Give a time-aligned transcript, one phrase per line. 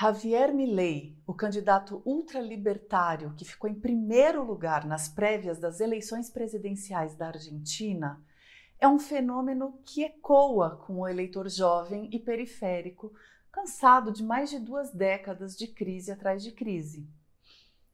[0.00, 7.14] Javier Milei, o candidato ultralibertário que ficou em primeiro lugar nas prévias das eleições presidenciais
[7.14, 8.18] da Argentina,
[8.78, 13.12] é um fenômeno que ecoa com o eleitor jovem e periférico,
[13.52, 17.06] cansado de mais de duas décadas de crise atrás de crise.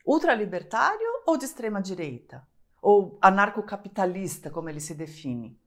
[0.06, 2.46] Ultralibertário ou de extrema direita?
[2.80, 5.58] Ou anarcocapitalista, como ele se define?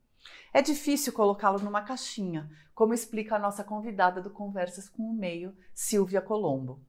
[0.51, 5.55] É difícil colocá-lo numa caixinha, como explica a nossa convidada do Conversas com o Meio,
[5.73, 6.81] Silvia Colombo.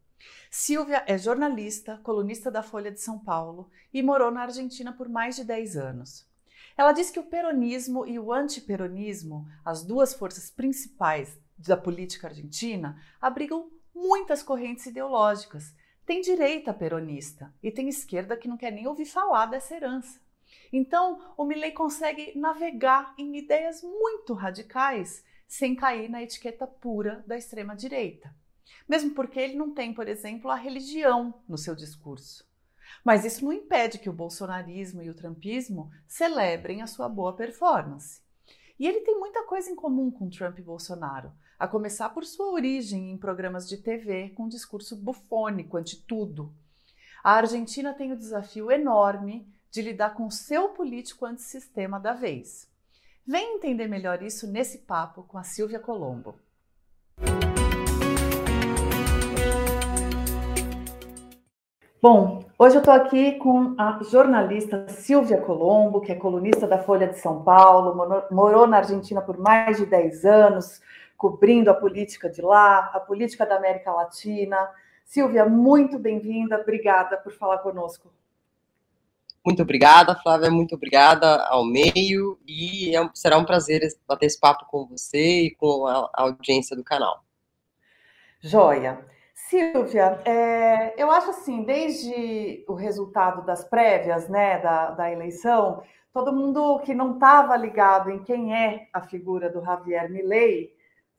[0.50, 5.36] Silvia é jornalista, colunista da Folha de São Paulo e morou na Argentina por mais
[5.36, 6.26] de 10 anos.
[6.76, 12.98] Ela diz que o peronismo e o antiperonismo, as duas forças principais da política argentina,
[13.20, 15.74] abrigam muitas correntes ideológicas.
[16.06, 20.18] Tem direita peronista e tem esquerda que não quer nem ouvir falar dessa herança.
[20.72, 27.36] Então, o Milley consegue navegar em ideias muito radicais sem cair na etiqueta pura da
[27.36, 28.32] extrema direita.
[28.88, 32.48] Mesmo porque ele não tem, por exemplo, a religião no seu discurso.
[33.04, 38.20] Mas isso não impede que o bolsonarismo e o trumpismo celebrem a sua boa performance.
[38.78, 42.50] E ele tem muita coisa em comum com Trump e Bolsonaro, a começar por sua
[42.52, 46.54] origem em programas de TV com discurso bufônico ante tudo.
[47.22, 52.68] A Argentina tem o desafio enorme de lidar com o seu político antissistema da vez.
[53.26, 56.34] Vem entender melhor isso nesse papo com a Silvia Colombo.
[62.02, 67.06] Bom, hoje eu estou aqui com a jornalista Silvia Colombo, que é colunista da Folha
[67.06, 67.94] de São Paulo,
[68.30, 70.80] morou na Argentina por mais de 10 anos,
[71.14, 74.56] cobrindo a política de lá, a política da América Latina.
[75.04, 78.10] Silvia, muito bem-vinda, obrigada por falar conosco.
[79.44, 84.66] Muito obrigada, Flávia, muito obrigada ao meio e é, será um prazer bater esse papo
[84.66, 87.24] com você e com a, a audiência do canal.
[88.40, 89.04] Joia.
[89.34, 96.32] Silvia, é, eu acho assim, desde o resultado das prévias, né, da, da eleição, todo
[96.32, 100.72] mundo que não estava ligado em quem é a figura do Javier Milei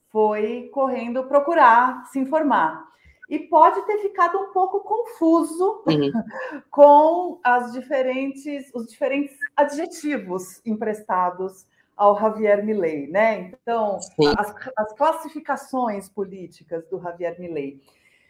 [0.09, 2.85] foi correndo procurar se informar
[3.31, 6.11] e pode ter ficado um pouco confuso uhum.
[6.69, 11.65] com as diferentes, os diferentes adjetivos emprestados
[11.95, 13.53] ao Javier Milei, né?
[13.53, 13.99] Então,
[14.37, 17.81] as, as, classificações políticas do Javier Milei.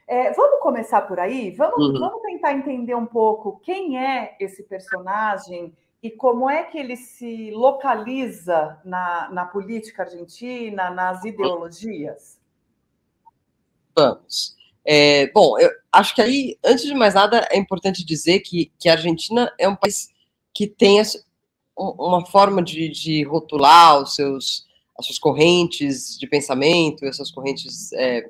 [0.08, 1.50] É, vamos começar por aí?
[1.50, 2.00] Vamos, uhum.
[2.00, 7.50] vamos tentar entender um pouco quem é esse personagem e como é que ele se
[7.52, 12.40] localiza na, na política argentina, nas ideologias?
[13.98, 14.61] Vamos.
[14.86, 18.90] É, bom, eu acho que aí, antes de mais nada, é importante dizer que, que
[18.90, 20.10] a Argentina é um país
[20.54, 21.02] que tem
[21.78, 24.66] uma forma de, de rotular os seus,
[24.98, 28.30] as suas correntes de pensamento, as suas correntes é,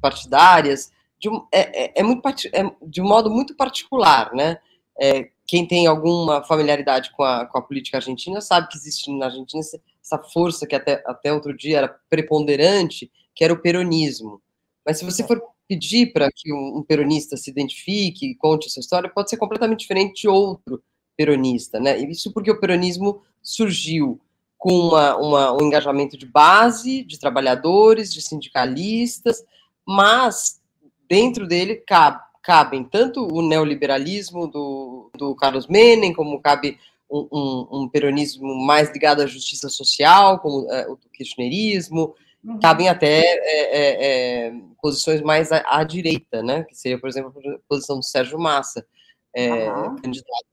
[0.00, 2.22] partidárias, de é, é, é muito,
[2.52, 4.58] é, de um modo muito particular, né?
[5.00, 9.26] É, quem tem alguma familiaridade com a, com a política argentina sabe que existe na
[9.26, 14.40] Argentina essa força que até, até outro dia era preponderante, que era o peronismo.
[14.84, 19.08] Mas se você for pedir para que um, peronista se identifique e conte essa história,
[19.08, 20.82] pode ser completamente diferente de outro
[21.16, 21.98] peronista, né?
[21.98, 24.20] Isso porque o peronismo surgiu
[24.58, 29.44] com uma, uma, um engajamento de base, de trabalhadores, de sindicalistas,
[29.86, 30.60] mas
[31.08, 36.78] dentro dele cabe, cabem tanto o neoliberalismo do, do Carlos Menem, como cabe
[37.10, 42.60] um, um, um peronismo mais ligado à justiça social, como é, o kirchnerismo, Uhum.
[42.60, 46.64] Cabem até é, é, é, posições mais à, à, direita, né?
[46.64, 48.86] Que seria, por exemplo, a posição do Sérgio Massa,
[49.34, 49.96] uhum.
[49.96, 50.46] candidato,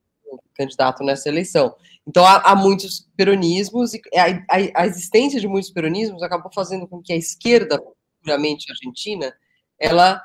[0.56, 1.76] candidato, nessa eleição.
[2.08, 6.88] Então, há, há muitos peronismos, e a, a, a, existência de muitos peronismos acabou fazendo
[6.88, 7.78] com que a esquerda,
[8.24, 9.34] puramente argentina,
[9.78, 10.24] ela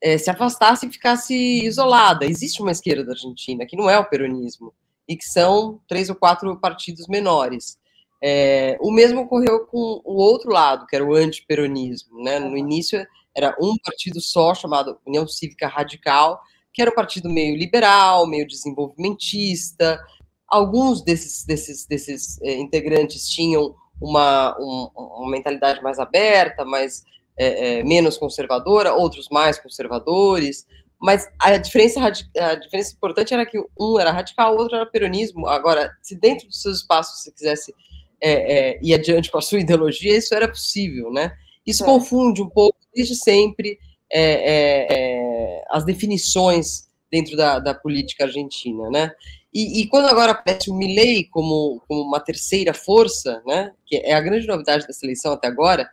[0.00, 1.34] é, se afastasse e ficasse
[1.64, 2.26] isolada.
[2.26, 4.72] Existe uma esquerda argentina, que não é o peronismo,
[5.08, 7.78] e que são três ou quatro partidos menores.
[8.22, 12.22] É, o mesmo ocorreu com o outro lado, que era o antiperonismo.
[12.22, 12.38] Né?
[12.38, 13.06] No início
[13.36, 16.40] era um partido só, chamado União Cívica Radical,
[16.72, 20.00] que era um partido meio liberal, meio desenvolvimentista.
[20.48, 27.04] Alguns desses, desses, desses é, integrantes tinham uma, um, uma mentalidade mais aberta, mais
[27.36, 30.66] é, é, menos conservadora, outros mais conservadores.
[31.00, 35.46] Mas a diferença, a diferença importante era que um era radical, o outro era peronismo.
[35.46, 37.72] Agora, se dentro dos seus espaços você quisesse
[38.20, 41.32] é, é, ir adiante com a sua ideologia, isso era possível, né?
[41.66, 41.86] Isso é.
[41.86, 43.78] confunde um pouco, desde sempre,
[44.10, 49.12] é, é, é, as definições dentro da, da política argentina, né?
[49.52, 53.72] E, e, quando agora aparece o Milley como, como uma terceira força, né?
[53.86, 55.88] Que é a grande novidade dessa eleição até agora,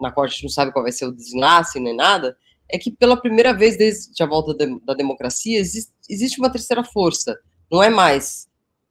[0.00, 2.36] na qual a gente não sabe qual vai ser o desenlace nem nada,
[2.68, 4.54] é que pela primeira vez desde a volta
[4.84, 7.38] da democracia existe, existe uma terceira força.
[7.70, 8.47] Não é mais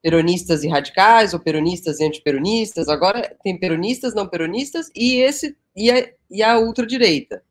[0.07, 2.87] peronistas e radicais ou peronistas e antiperonistas.
[2.87, 7.43] Agora tem peronistas, não peronistas e esse e a, e a ultradireita.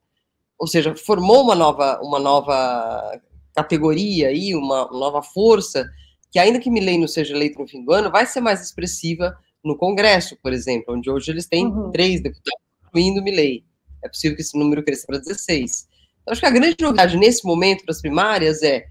[0.59, 3.21] Ou seja, formou uma nova uma nova
[3.55, 5.87] categoria aí, uma nova força
[6.31, 9.37] que ainda que Milley não seja eleito no fim do ano, vai ser mais expressiva
[9.63, 11.91] no Congresso, por exemplo, onde hoje eles têm uhum.
[11.91, 13.67] três deputados, incluindo Milley.
[14.03, 15.89] É possível que esse número cresça para 16.
[16.23, 18.87] Então, acho que a grande novidade nesse momento para as primárias é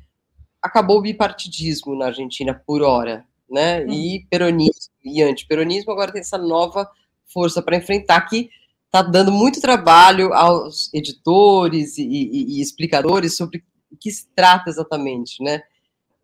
[0.62, 3.82] acabou o bipartidismo na Argentina por hora, né?
[3.82, 3.92] Uhum.
[3.92, 6.90] E peronismo e antiperonismo agora tem essa nova
[7.26, 8.50] força para enfrentar que
[8.86, 14.70] está dando muito trabalho aos editores e, e, e explicadores sobre o que se trata
[14.70, 15.62] exatamente, né?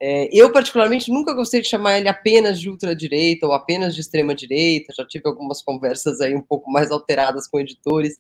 [0.04, 4.94] É, eu, particularmente, nunca gostei de chamar ele apenas de ultradireita ou apenas de extrema-direita,
[4.98, 8.18] já tive algumas conversas aí um pouco mais alteradas com editores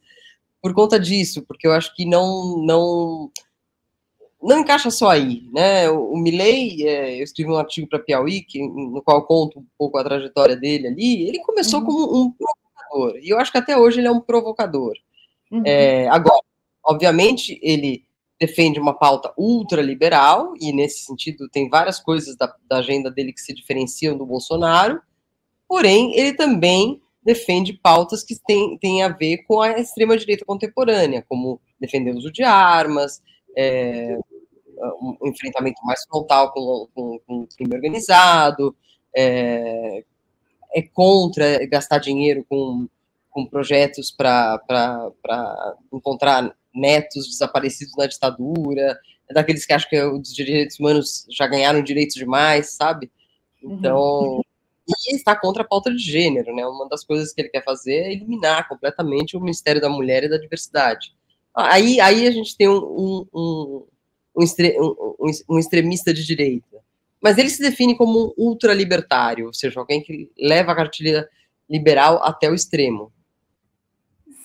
[0.61, 3.31] por conta disso, porque eu acho que não não
[4.41, 5.89] não encaixa só aí, né?
[5.89, 9.65] O, o Milley, é, eu escrevi um artigo para Piauí, que, no qual conto um
[9.77, 11.85] pouco a trajetória dele ali, ele começou uhum.
[11.85, 14.93] como um provocador, e eu acho que até hoje ele é um provocador.
[15.51, 15.63] Uhum.
[15.65, 16.41] É, agora,
[16.83, 18.03] obviamente, ele
[18.39, 23.41] defende uma pauta ultraliberal, e nesse sentido tem várias coisas da, da agenda dele que
[23.41, 24.99] se diferenciam do Bolsonaro,
[25.67, 31.61] porém, ele também defende pautas que têm, têm a ver com a extrema-direita contemporânea, como
[31.79, 33.21] defender o uso de armas,
[33.55, 34.17] é,
[35.01, 38.75] um enfrentamento mais frontal com, com, com o crime organizado,
[39.15, 40.03] é,
[40.73, 42.87] é, contra gastar dinheiro com,
[43.29, 45.11] com projetos para
[45.91, 48.97] encontrar netos desaparecidos na ditadura,
[49.29, 53.11] é daqueles que acham que os direitos humanos já ganharam direitos demais, sabe?
[53.61, 53.73] Uhum.
[53.73, 54.41] Então, uhum.
[54.87, 56.65] e está contra a pauta de gênero, né?
[56.65, 60.29] Uma das coisas que ele quer fazer é eliminar completamente o Ministério da Mulher e
[60.29, 61.13] da Diversidade.
[61.53, 63.85] Aí, aí a gente tem um, um,
[64.41, 66.81] um, um, um extremista de direita.
[67.21, 71.29] Mas ele se define como um ultralibertário, ou seja, alguém que leva a cartilha
[71.69, 73.11] liberal até o extremo.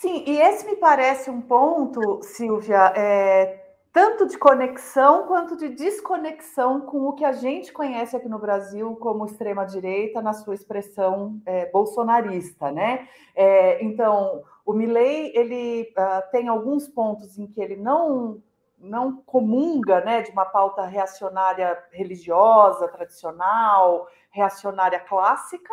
[0.00, 6.82] Sim, e esse me parece um ponto, Silvia, é, tanto de conexão quanto de desconexão
[6.82, 11.70] com o que a gente conhece aqui no Brasil como extrema-direita na sua expressão é,
[11.70, 13.08] bolsonarista, né?
[13.34, 18.42] É, então, o Milley, ele uh, tem alguns pontos em que ele não
[18.86, 25.72] não comunga né, de uma pauta reacionária religiosa, tradicional, reacionária clássica,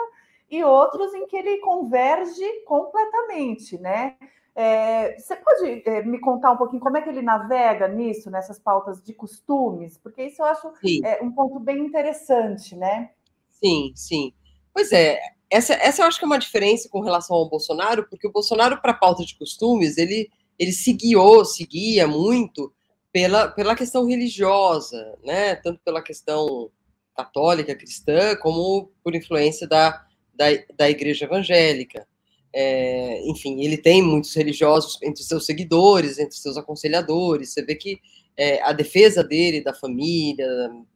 [0.50, 4.16] e outros em que ele converge completamente, né?
[4.56, 8.60] É, você pode é, me contar um pouquinho como é que ele navega nisso, nessas
[8.60, 9.98] pautas de costumes?
[9.98, 10.72] Porque isso eu acho
[11.04, 13.10] é, um ponto bem interessante, né?
[13.50, 14.32] Sim, sim.
[14.72, 15.20] Pois é,
[15.50, 18.80] essa, essa eu acho que é uma diferença com relação ao Bolsonaro, porque o Bolsonaro,
[18.80, 22.72] para a pauta de costumes, ele, ele se guiou, seguia muito
[23.14, 25.56] pela, pela questão religiosa, né?
[25.56, 26.72] Tanto pela questão
[27.16, 32.08] católica, cristã, como por influência da, da, da igreja evangélica.
[32.52, 37.54] É, enfim, ele tem muitos religiosos entre seus seguidores, entre seus aconselhadores.
[37.54, 38.00] Você vê que
[38.36, 40.48] é, a defesa dele, da família,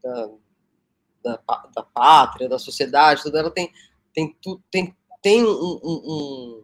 [0.03, 0.29] da,
[1.23, 1.39] da,
[1.75, 3.71] da, pátria, da sociedade, tudo ela tem,
[4.11, 4.35] tem,
[4.71, 6.63] tem, tem um, um,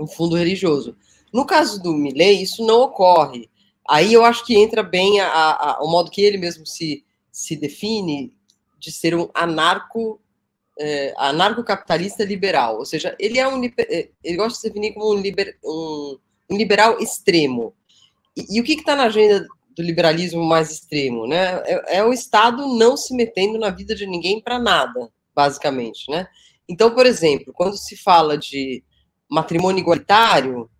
[0.00, 0.94] um fundo religioso.
[1.32, 3.48] No caso do Milley, isso não ocorre.
[3.88, 7.56] Aí eu acho que entra bem a, a, o modo que ele mesmo se, se
[7.56, 8.32] define
[8.78, 10.20] de ser um anarco
[10.78, 15.12] é, anarcocapitalista liberal, ou seja, ele é um é, ele gosta de se definir como
[15.12, 16.18] um, liber, um,
[16.50, 17.74] um liberal extremo.
[18.36, 21.62] E, e o que está na agenda do liberalismo mais extremo, né?
[21.64, 26.26] É, é, o Estado não se metendo na vida de ninguém para nada, basicamente, né?
[26.68, 28.82] Então, por exemplo, quando se fala de
[29.28, 30.70] matrimônio igualitário,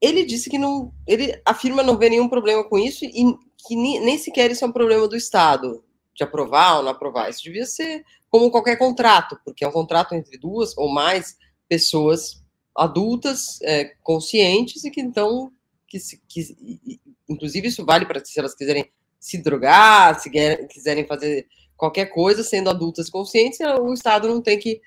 [0.00, 3.24] ele disse que não, ele afirma não ver nenhum problema com isso e
[3.66, 7.28] que nem sequer isso é um problema do Estado de aprovar ou não aprovar.
[7.28, 11.36] Isso devia ser como qualquer contrato, porque é um contrato entre duas ou mais
[11.68, 12.42] pessoas
[12.74, 15.52] adultas, é, conscientes e que então,
[15.86, 20.30] que, que, inclusive isso vale para se elas quiserem se drogar, se
[20.68, 24.80] quiserem fazer qualquer coisa, sendo adultas conscientes, o Estado não tem que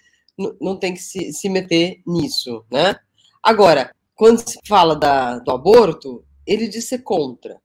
[0.59, 2.95] não tem que se, se meter nisso, né?
[3.41, 7.61] Agora, quando se fala da, do aborto, ele diz ser contra.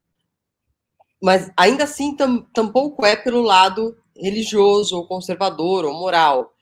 [1.22, 6.52] Mas ainda assim, tam, tampouco é pelo lado religioso, ou conservador, ou moral.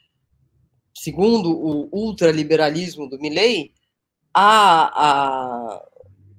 [0.95, 3.73] Segundo o ultraliberalismo do Milley,
[4.35, 5.83] a, a,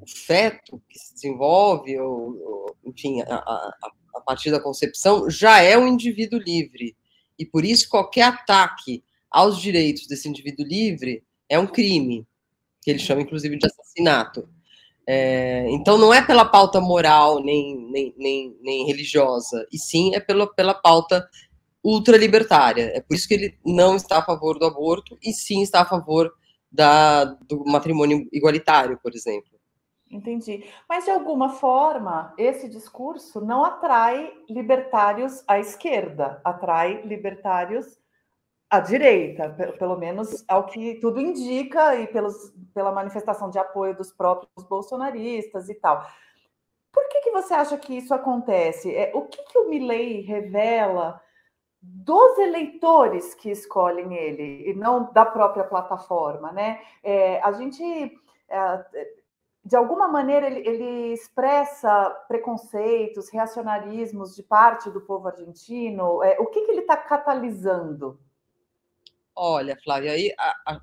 [0.01, 3.77] o feto que se desenvolve, ou, ou enfim, a, a,
[4.17, 6.95] a partir da concepção, já é um indivíduo livre.
[7.39, 12.26] E por isso, qualquer ataque aos direitos desse indivíduo livre é um crime,
[12.87, 14.47] que ele chama inclusive de assassinato.
[15.05, 20.21] É, então não é pela pauta moral nem, nem, nem, nem religiosa, e sim é
[20.21, 21.27] pela, pela pauta
[21.83, 22.93] ultralibertária.
[22.95, 25.85] É por isso que ele não está a favor do aborto e sim está a
[25.85, 26.31] favor
[26.71, 29.51] da, do matrimônio igualitário, por exemplo.
[30.09, 30.63] Entendi.
[30.87, 37.97] Mas, de alguma forma, esse discurso não atrai libertários à esquerda, atrai libertários
[38.69, 44.11] à direita, pelo menos ao que tudo indica e pelos, pela manifestação de apoio dos
[44.11, 46.05] próprios bolsonaristas e tal.
[46.91, 48.93] Por que, que você acha que isso acontece?
[48.93, 51.21] É, o que, que o Milley revela
[51.79, 56.81] dos eleitores que escolhem ele, e não da própria plataforma, né?
[57.03, 57.83] É, a gente...
[58.49, 59.17] É,
[59.63, 66.23] de alguma maneira, ele, ele, expressa preconceitos, reacionarismos de parte do povo argentino?
[66.23, 68.17] É, o que, que ele está catalisando?
[69.39, 70.33] Olha, Flávia, aí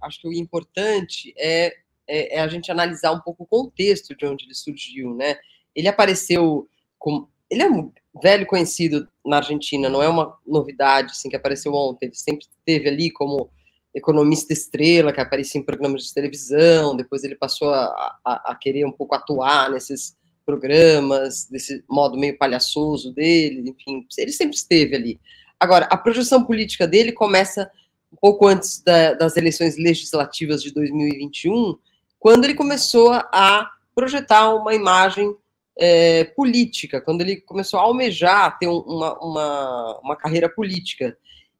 [0.00, 1.74] acho que o importante é,
[2.06, 5.36] é, é, a gente analisar um pouco o contexto de onde ele surgiu, né?
[5.74, 7.26] Ele apareceu com.
[7.50, 7.90] Ele é um
[8.22, 12.88] velho conhecido na Argentina, não é uma novidade assim, que apareceu ontem, ele sempre esteve
[12.88, 13.50] ali como
[13.92, 18.84] economista estrela que aparecia em programas de televisão, depois ele passou a, a, a, querer
[18.86, 25.20] um pouco atuar nesses programas, desse modo meio palhaçoso dele, enfim, ele sempre esteve ali.
[25.58, 27.70] Agora, a projeção política dele começa
[28.14, 31.76] um pouco antes da, das eleições legislativas de 2021,
[32.18, 35.34] quando ele começou a projetar uma imagem
[35.76, 41.16] é, política, quando ele começou a almejar ter uma, uma, uma carreira política.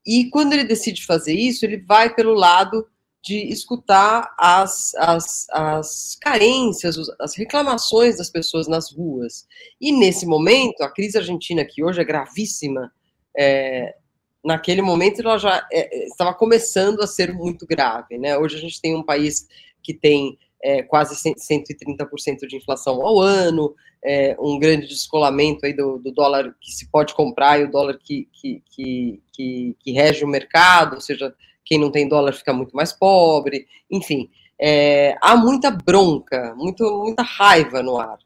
[0.06, 2.86] E quando ele decide fazer isso, ele vai pelo lado
[3.20, 9.46] de escutar as, as, as carências, as reclamações das pessoas nas ruas.
[9.80, 12.92] E nesse momento, a crise argentina, que hoje é gravíssima,
[13.36, 13.96] é,
[14.44, 18.18] naquele momento ela já é, é estava começando a ser muito grave.
[18.18, 18.36] Né?
[18.36, 19.48] Hoje a gente tem um país
[19.82, 25.98] que tem é, quase 130% de inflação ao ano, é, um grande descolamento aí do,
[25.98, 30.24] do, dólar que se pode comprar e o dólar que, que, que, que, que rege
[30.24, 31.34] o mercado, ou seja,
[31.64, 37.22] quem não tem dólar fica muito mais pobre, enfim, é, há muita bronca, muito, muita
[37.22, 38.18] raiva no ar.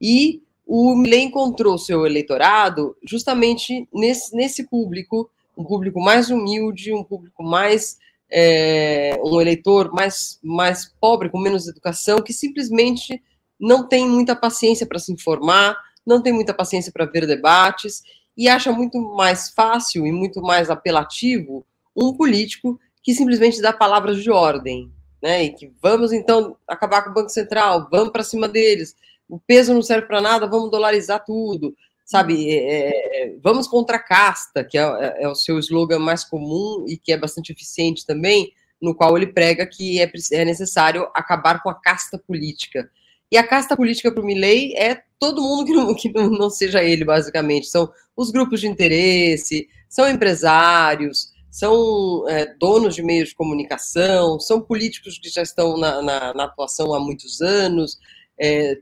[0.00, 7.04] E o Milley encontrou seu eleitorado justamente nesse, nesse público, um público mais humilde, um
[7.04, 7.98] público mais
[8.32, 13.22] é, um eleitor mais, mais pobre, com menos educação, que simplesmente
[13.60, 18.02] não tem muita paciência para se informar, não tem muita paciência para ver debates
[18.36, 24.22] e acha muito mais fácil e muito mais apelativo um político que simplesmente dá palavras
[24.22, 24.90] de ordem,
[25.22, 25.44] né?
[25.44, 28.96] E que vamos então acabar com o Banco Central, vamos para cima deles,
[29.28, 31.76] o peso não serve para nada, vamos dolarizar tudo,
[32.12, 32.50] sabe?
[32.50, 36.84] É, é, vamos contra a casta, que é, é, é, o seu slogan mais comum
[36.86, 41.62] e que é bastante eficiente também, no qual ele prega que é, é necessário acabar
[41.62, 42.90] com a casta política.
[43.30, 46.50] E a casta política para o Milley é todo mundo que, não, que não, não,
[46.50, 47.66] seja ele, basicamente.
[47.68, 54.60] São os grupos de interesse, são empresários, são é, donos de meios de comunicação, são
[54.60, 57.98] políticos que já estão na, na, na atuação há muitos anos.
[58.38, 58.76] É,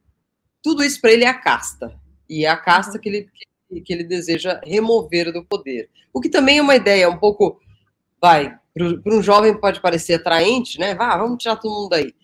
[0.60, 1.96] tudo isso para ele é a casta.
[2.30, 3.28] E é a casta que ele,
[3.68, 5.90] que, que ele deseja remover do poder.
[6.14, 7.60] O que também é uma ideia um pouco,
[8.22, 10.94] vai, para um jovem pode parecer atraente, né?
[10.94, 12.14] Vá, vamos tirar todo mundo aí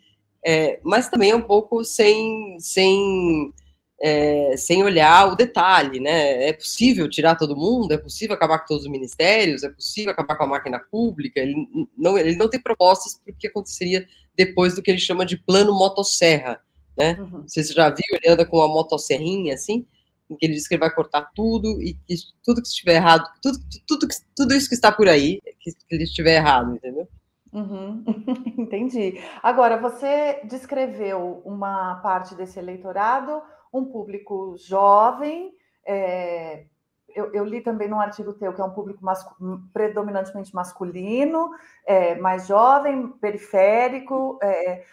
[0.46, 3.52] é, mas também é um pouco sem, sem,
[4.00, 6.48] é, sem olhar o detalhe, né?
[6.48, 10.36] É possível tirar todo mundo, é possível acabar com todos os ministérios, é possível acabar
[10.36, 11.40] com a máquina pública.
[11.40, 11.66] Ele
[11.98, 15.36] não, ele não tem propostas para o que aconteceria depois do que ele chama de
[15.36, 16.60] plano motosserra,
[16.96, 17.16] né?
[17.18, 17.42] Uhum.
[17.44, 19.84] Você já viu, ele anda com uma motosserrinha assim,
[20.30, 22.14] em que ele diz que ele vai cortar tudo e que
[22.45, 26.37] tudo que estiver errado, tudo, tudo, tudo isso que está por aí, que ele estiver
[26.37, 27.09] errado, entendeu?
[27.52, 28.04] Uhum.
[28.59, 29.18] Entendi.
[29.42, 33.42] Agora, você descreveu uma parte desse eleitorado,
[33.73, 35.52] um público jovem.
[35.87, 36.64] É,
[37.14, 39.35] eu, eu, li também num artigo teu que é um público mascu
[39.73, 41.50] predominantemente masculino,
[41.87, 44.38] é, mais jovem, periférico.
[44.42, 44.85] É,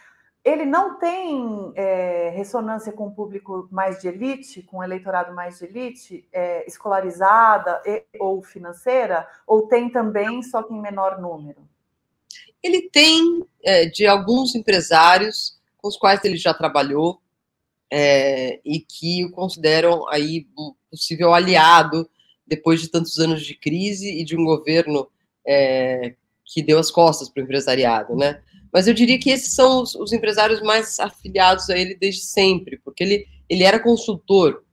[0.43, 5.59] ele não tem é, ressonância com o público mais de elite, com o eleitorado mais
[5.59, 11.61] de elite, é, escolarizada e, ou financeira, ou tem também, só que em menor número?
[12.63, 17.21] ele tem é, de alguns empresários com os quais ele já trabalhou
[17.91, 22.09] é, e que o consideram aí um possível aliado
[22.47, 25.09] depois de tantos anos de crise e de um governo
[25.45, 28.41] é, que deu as costas para o empresariado, né?
[28.73, 32.79] Mas eu diria que esses são os, os, empresários mais afiliados a ele desde sempre,
[32.83, 34.63] porque ele, ele era consultor,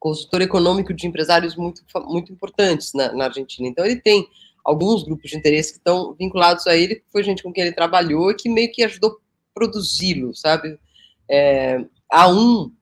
[0.00, 3.68] consultor econômico de empresários muito, muito importantes na, na Argentina.
[3.68, 4.26] Então ele tem
[4.64, 7.74] alguns grupos de interesse que estão vinculados a ele, que foi gente com quem ele
[7.74, 9.16] trabalhou e que meio que ajudou a
[9.52, 10.78] produzi-lo, sabe?
[11.30, 12.72] É, há um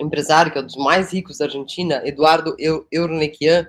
[0.00, 2.54] empresário que é um dos mais ricos da Argentina, Eduardo
[2.92, 3.66] Eurnequian,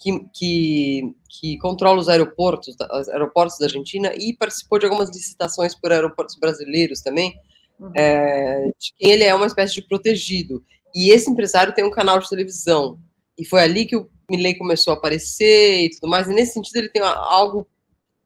[0.00, 5.74] que, que, que, controla os aeroportos, os aeroportos da Argentina e participou de algumas licitações
[5.74, 7.38] por aeroportos brasileiros também,
[7.78, 7.92] uhum.
[7.94, 10.64] é, ele é uma espécie de protegido.
[10.94, 12.98] E esse empresário tem um canal de televisão.
[13.38, 16.26] E foi ali que o Milley começou a aparecer e tudo mais.
[16.26, 17.66] E nesse sentido, ele tem algo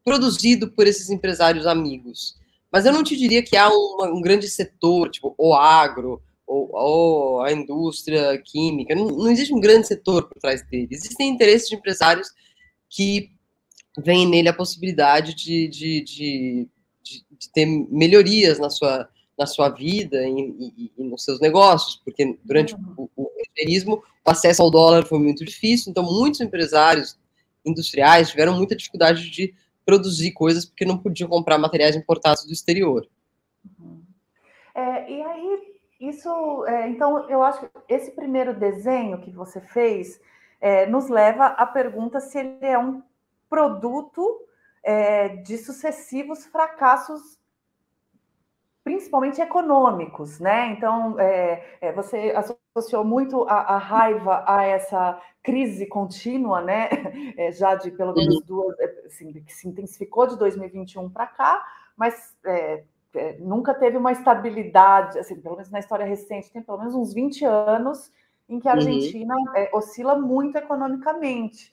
[0.03, 2.35] produzido por esses empresários amigos.
[2.71, 6.69] Mas eu não te diria que há um, um grande setor, tipo o agro, ou,
[6.73, 8.95] ou a indústria química.
[8.95, 10.87] Não, não, existe um grande setor por trás dele.
[10.91, 12.29] Existem interesses de empresários
[12.89, 13.31] que
[13.97, 16.67] veem nele a possibilidade de, de, de,
[17.03, 22.73] de, de ter melhorias na sua, na sua vida e, nos seus negócios, porque durante
[22.75, 23.09] uhum.
[23.15, 23.31] o, o
[24.25, 27.17] o acesso ao dólar foi muito difícil, então muitos empresários
[27.63, 29.53] industriais tiveram muita dificuldade de
[29.85, 33.07] produzir coisas porque não podiam comprar materiais importados do exterior.
[33.79, 34.01] Uhum.
[34.73, 35.64] É, e aí,
[36.09, 40.19] isso, é, então, eu acho que esse primeiro desenho que você fez
[40.59, 43.03] é, nos leva à pergunta se ele é um
[43.49, 44.41] produto
[44.83, 47.39] é, de sucessivos fracassos
[48.85, 50.67] principalmente econômicos, né?
[50.67, 52.31] Então, é, é, você
[52.75, 56.89] associou muito a, a, raiva a essa crise contínua, né?
[57.37, 61.65] É, já de pelo menos duas, assim, que se intensificou de 2021 para cá,
[61.97, 62.35] mas
[63.39, 67.45] nunca teve uma estabilidade, assim, pelo menos na história recente, tem pelo menos uns 20
[67.45, 68.11] anos
[68.47, 68.77] em que a uhum.
[68.77, 69.67] Argentina uhum.
[69.73, 71.71] oscila muito economicamente.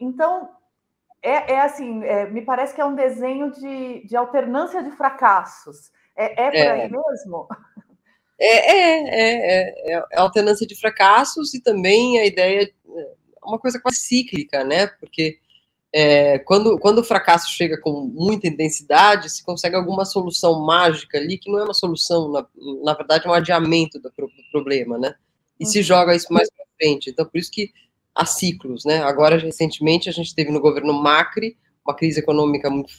[0.00, 0.50] então,
[1.22, 5.90] é, é assim, é, me parece que é um desenho de, de alternância de fracassos.
[6.14, 6.70] É, é por é.
[6.70, 7.48] aí mesmo?
[8.38, 12.70] É, é, é, é, alternância de fracassos e também a ideia,
[13.42, 14.86] uma coisa quase cíclica, né?
[14.86, 15.38] Porque
[15.92, 21.38] é, quando, quando o fracasso chega com muita intensidade, se consegue alguma solução mágica ali,
[21.38, 22.46] que não é uma solução, na,
[22.84, 25.14] na verdade é um adiamento do, do problema, né?
[25.58, 25.70] E uhum.
[25.70, 27.10] se joga isso mais para frente.
[27.10, 27.70] Então, por isso que
[28.14, 29.02] a ciclos, né?
[29.02, 31.56] Agora, recentemente, a gente teve no governo Macri
[31.86, 32.92] uma crise econômica muito,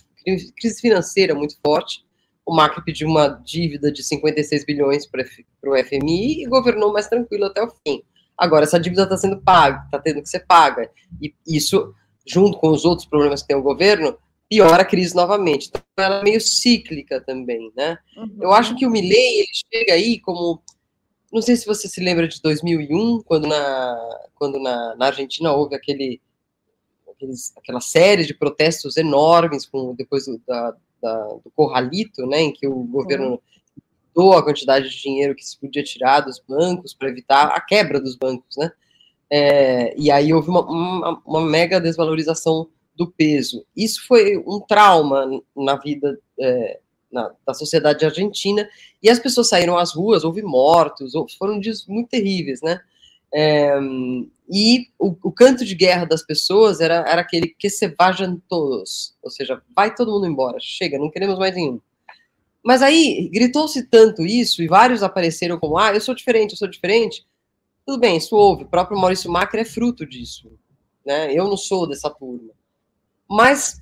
[0.55, 2.05] crise financeira muito forte.
[2.45, 5.23] O Macri pediu uma dívida de 56 bilhões para
[5.65, 8.01] o FMI e governou mais tranquilo até o fim.
[8.37, 10.89] Agora, essa dívida está sendo paga, está tendo que ser paga.
[11.19, 11.93] E isso,
[12.27, 14.17] junto com os outros problemas que tem o governo,
[14.49, 15.69] piora a crise novamente.
[15.69, 17.97] Então, ela é meio cíclica também, né?
[18.15, 18.37] Uhum.
[18.41, 20.61] Eu acho que o Milley, ele chega aí como
[21.31, 25.75] não sei se você se lembra de 2001, quando na, quando na, na Argentina houve
[25.75, 26.21] aquele,
[27.09, 32.53] aqueles, aquela série de protestos enormes com, depois do, da, da, do Corralito, né, em
[32.53, 33.41] que o governo
[34.15, 34.31] uhum.
[34.31, 38.15] a quantidade de dinheiro que se podia tirar dos bancos para evitar a quebra dos
[38.15, 38.71] bancos, né?
[39.29, 43.65] É, e aí houve uma, uma, uma, mega desvalorização do peso.
[43.75, 46.79] Isso foi um trauma na vida é,
[47.11, 48.67] na, da sociedade argentina,
[49.01, 52.79] e as pessoas saíram às ruas, houve mortos, foram dias muito terríveis, né?
[53.33, 53.77] É,
[54.49, 59.15] e o, o, canto de guerra das pessoas era, era aquele que se vajam todos,
[59.21, 61.81] ou seja, vai todo mundo embora, chega, não queremos mais nenhum.
[62.63, 66.67] Mas aí gritou-se tanto isso, e vários apareceram como, ah, eu sou diferente, eu sou
[66.67, 67.25] diferente.
[67.87, 70.51] Tudo bem, isso houve, o próprio Maurício Macri é fruto disso,
[71.05, 71.31] né?
[71.33, 72.51] Eu não sou dessa turma.
[73.29, 73.81] Mas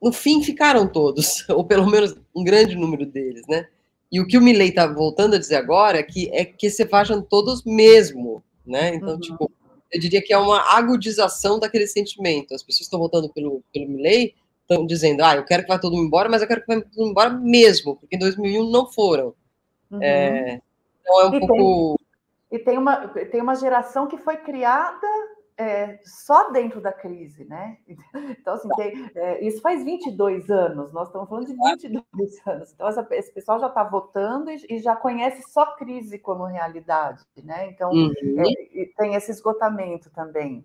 [0.00, 3.68] no fim ficaram todos, ou pelo menos um grande número deles, né?
[4.10, 6.82] E o que o Milley está voltando a dizer agora é que, é que se
[6.86, 8.94] vajam todos mesmo, né?
[8.94, 9.20] Então, uhum.
[9.20, 9.52] tipo,
[9.92, 12.54] eu diria que é uma agudização daquele sentimento.
[12.54, 15.94] As pessoas estão voltando pelo, pelo Milley, estão dizendo, ah, eu quero que vá todo
[15.94, 18.90] mundo embora, mas eu quero que vá todo mundo embora mesmo, porque em 2001 não
[18.90, 19.34] foram.
[19.90, 20.02] Uhum.
[20.02, 20.62] É,
[21.02, 21.99] então é um e pouco...
[22.50, 25.06] E tem uma, tem uma geração que foi criada
[25.60, 27.76] é, só dentro da crise, né?
[28.40, 32.72] Então, assim, tem, é, isso faz 22 anos, nós estamos falando de 22 anos.
[32.72, 37.22] Então, essa, esse pessoal já está votando e, e, já conhece só crise como realidade,
[37.44, 37.68] né?
[37.68, 38.12] Então, uhum.
[38.38, 40.64] é, tem esse esgotamento também.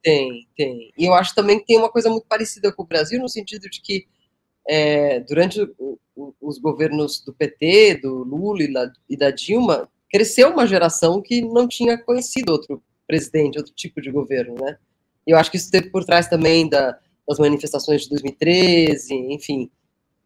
[0.00, 0.92] Tem, tem.
[0.96, 3.68] E eu acho também que tem uma coisa muito parecida com o Brasil, no sentido
[3.68, 4.06] de que
[4.68, 9.88] é, durante o, o, os governos do PT, do Lula e da, e da Dilma,
[10.12, 14.76] cresceu uma geração que não tinha conhecido outro presidente, outro tipo de governo, né?
[15.26, 19.70] E eu acho que isso teve por trás também da, das manifestações de 2013, enfim.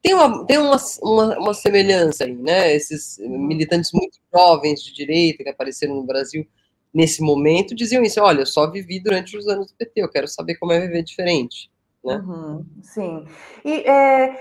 [0.03, 2.75] Tem uma, tem uma, uma, uma semelhança aí, né?
[2.75, 6.47] Esses militantes muito jovens de direita que apareceram no Brasil
[6.93, 10.27] nesse momento diziam isso: olha, eu só vivi durante os anos do PT, eu quero
[10.27, 11.71] saber como é viver diferente.
[12.05, 12.17] Né?
[12.17, 13.27] Uhum, sim.
[13.65, 14.41] E é,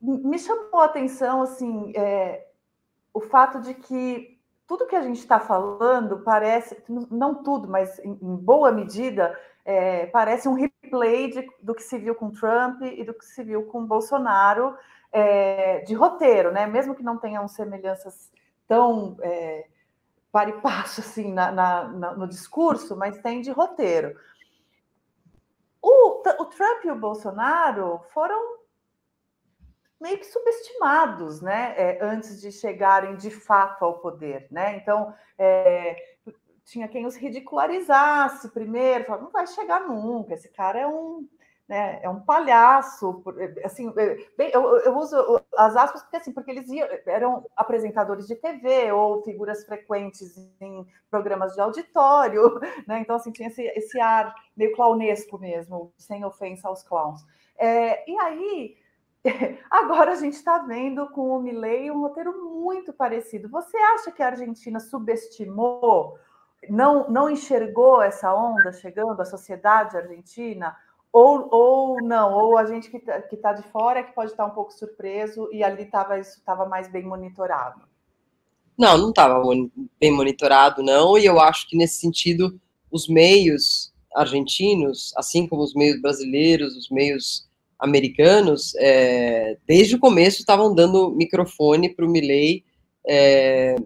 [0.00, 2.46] me chamou a atenção assim, é,
[3.12, 4.33] o fato de que
[4.66, 10.06] tudo que a gente está falando parece, não tudo, mas em, em boa medida, é,
[10.06, 13.64] parece um replay de, do que se viu com Trump e do que se viu
[13.64, 14.76] com Bolsonaro,
[15.12, 16.66] é, de roteiro, né?
[16.66, 18.30] Mesmo que não tenham semelhanças
[18.66, 19.66] tão é,
[20.32, 24.18] para e passo assim na, na, na, no discurso, mas tem de roteiro.
[25.80, 28.63] O, o Trump e o Bolsonaro foram
[30.00, 31.74] meio que subestimados, né?
[31.76, 34.76] É, antes de chegarem de fato ao poder, né?
[34.76, 35.96] Então, é,
[36.64, 41.28] tinha quem os ridicularizasse primeiro, falava, não vai chegar nunca, esse cara é um
[41.68, 41.98] né?
[42.02, 43.22] É um palhaço,
[43.64, 45.16] assim, é, bem, eu, eu, uso
[45.56, 50.86] as aspas porque assim, porque eles iam, eram apresentadores de TV ou figuras frequentes em
[51.10, 53.00] programas de auditório, né?
[53.00, 57.24] Então assim tinha esse, esse ar meio clownesco mesmo, sem ofensa aos clowns.
[57.56, 58.76] É, e aí
[59.70, 63.48] Agora a gente está vendo com o Milley um roteiro muito parecido.
[63.48, 66.18] Você acha que a Argentina subestimou,
[66.68, 70.76] não, não enxergou essa onda chegando à sociedade argentina?
[71.12, 74.44] Ou, ou não, ou a gente que está tá de fora é que pode estar
[74.44, 77.82] um pouco surpreso e ali tava, isso estava mais bem monitorado.
[78.76, 79.40] Não, não estava
[80.00, 82.60] bem monitorado, não, e eu acho que nesse sentido
[82.90, 90.40] os meios argentinos, assim como os meios brasileiros, os meios americanos, é, desde o começo
[90.40, 92.64] estavam dando microfone para o Milley
[93.06, 93.76] é,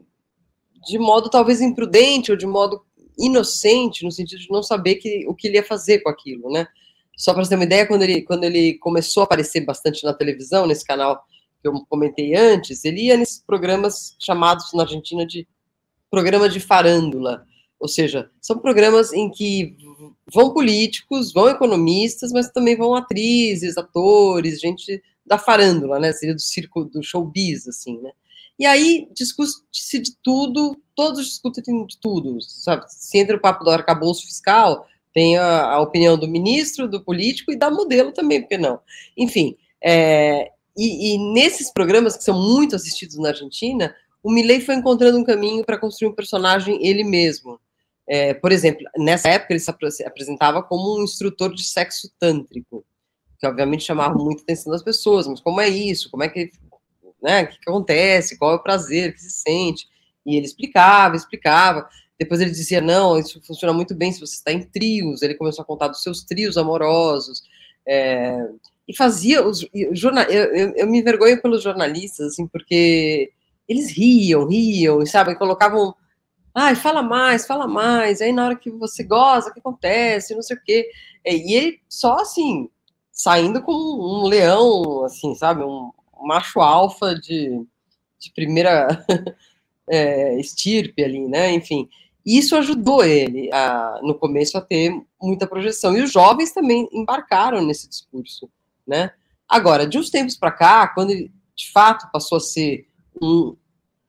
[0.86, 2.82] de modo talvez imprudente ou de modo
[3.18, 6.66] inocente, no sentido de não saber que, o que ele ia fazer com aquilo, né?
[7.16, 10.14] Só para você ter uma ideia, quando ele, quando ele começou a aparecer bastante na
[10.14, 11.24] televisão, nesse canal
[11.60, 15.46] que eu comentei antes, ele ia nesses programas chamados na Argentina de
[16.08, 17.44] programa de farândula.
[17.80, 19.76] Ou seja, são programas em que
[20.32, 26.12] vão políticos, vão economistas, mas também vão atrizes, atores, gente da farândula, né?
[26.12, 28.10] Seria do circo, do showbiz, assim, né?
[28.58, 32.84] E aí discute-se de tudo, todos discutem de tudo, sabe?
[32.88, 37.52] Se entra o papo do arcabouço fiscal, tem a, a, opinião do ministro, do político
[37.52, 38.80] e da modelo também, porque não?
[39.16, 44.74] Enfim, é, e, e, nesses programas que são muito assistidos na Argentina, o Milley foi
[44.74, 47.60] encontrando um caminho para construir um personagem ele mesmo.
[48.08, 49.70] É, por exemplo, nessa época ele se
[50.04, 52.84] apresentava como um instrutor de sexo tântrico,
[53.38, 56.10] que obviamente chamava muito a atenção das pessoas, mas como é isso?
[56.10, 56.50] Como é que,
[57.22, 58.38] né, que, que acontece?
[58.38, 59.86] Qual é o prazer que se sente?
[60.24, 61.88] E ele explicava, explicava.
[62.18, 65.22] Depois ele dizia: não, isso funciona muito bem se você está em trios.
[65.22, 67.42] Ele começou a contar dos seus trios amorosos.
[67.86, 68.48] É,
[68.88, 73.30] e fazia os jornal, eu, eu, eu, me envergonho pelos jornalistas, assim, porque
[73.68, 75.94] eles riam, riam, sabe, colocavam,
[76.58, 80.42] ai, fala mais, fala mais, aí na hora que você goza, o que acontece, não
[80.42, 80.88] sei o quê,
[81.24, 82.68] é, e ele só, assim,
[83.12, 85.90] saindo como um leão, assim, sabe, um,
[86.20, 87.64] macho alfa de,
[88.18, 88.88] de primeira
[89.88, 91.88] é, estirpe ali, né, enfim,
[92.26, 95.96] isso ajudou ele, a, no começo, a ter muita projeção.
[95.96, 98.50] E os jovens também embarcaram nesse discurso,
[98.86, 99.12] né?
[99.48, 102.86] Agora, de uns tempos para cá, quando ele, de fato, passou a ser
[103.22, 103.56] um,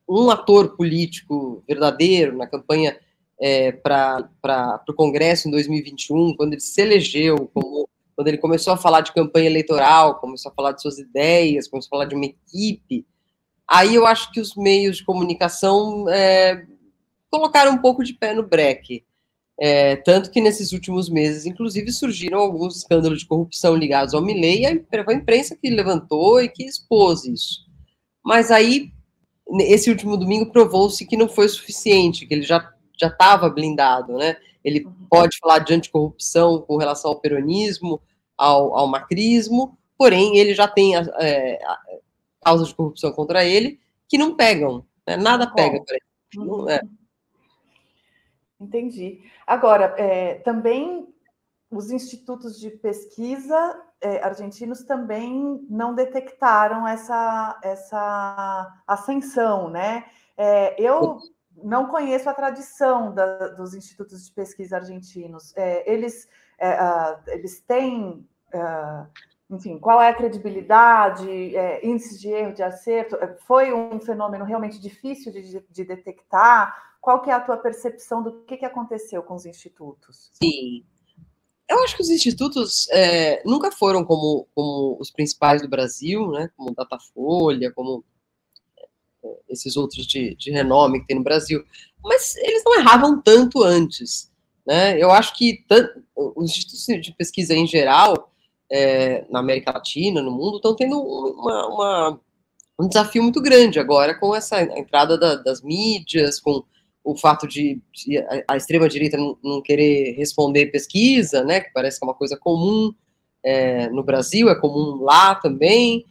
[0.10, 2.98] um ator político verdadeiro na campanha
[3.40, 8.78] é, para o Congresso em 2021, quando ele se elegeu, como, quando ele começou a
[8.78, 12.26] falar de campanha eleitoral, começou a falar de suas ideias, começou a falar de uma
[12.26, 13.06] equipe,
[13.68, 16.66] aí eu acho que os meios de comunicação é,
[17.30, 19.06] colocaram um pouco de pé no breque.
[19.62, 24.62] É, tanto que nesses últimos meses, inclusive, surgiram alguns escândalos de corrupção ligados ao Milley,
[24.62, 24.72] e a
[25.14, 27.68] imprensa que levantou e que expôs isso.
[28.24, 28.90] Mas aí,
[29.62, 34.36] esse último domingo, provou-se que não foi suficiente, que ele já já estava blindado, né?
[34.64, 38.02] Ele pode falar de anticorrupção com relação ao peronismo,
[38.38, 41.60] ao, ao macrismo, porém ele já tem é,
[42.44, 45.16] causas de corrupção contra ele que não pegam, né?
[45.16, 46.06] nada pega para ele.
[46.36, 46.82] Não, é.
[48.60, 49.22] Entendi.
[49.48, 51.08] Agora, é, também
[51.72, 60.06] os institutos de pesquisa é, argentinos também não detectaram essa, essa ascensão, né?
[60.38, 61.20] É, eu
[61.64, 65.56] não conheço a tradição da, dos institutos de pesquisa argentinos.
[65.56, 66.28] É, eles,
[66.60, 69.08] uh, eles têm, uh,
[69.50, 73.18] enfim, qual é a credibilidade, é, índices de erro, de acerto?
[73.46, 76.74] Foi um fenômeno realmente difícil de, de detectar?
[77.02, 80.32] Qual que é a tua percepção do que, que aconteceu com os institutos?
[80.42, 80.86] Sim.
[81.70, 86.50] Eu acho que os institutos é, nunca foram como, como os principais do Brasil, né?
[86.58, 88.04] Como Datafolha, como
[89.24, 91.64] é, esses outros de, de renome que tem no Brasil.
[92.04, 94.32] Mas eles não erravam tanto antes.
[94.66, 95.02] Né?
[95.02, 95.64] Eu acho que
[96.16, 98.32] os institutos de pesquisa em geral,
[98.72, 102.20] é, na América Latina, no mundo, estão tendo uma, uma,
[102.80, 106.64] um desafio muito grande agora com essa entrada da, das mídias, com
[107.12, 108.18] o fato de, de
[108.48, 112.94] a, extrema-direita não, não, querer responder pesquisa, né, que parece que é uma coisa comum
[113.44, 116.06] é, no Brasil, é comum lá também.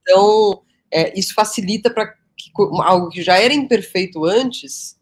[0.00, 2.50] Então, é, isso facilita para que
[2.82, 4.96] algo que já era imperfeito antes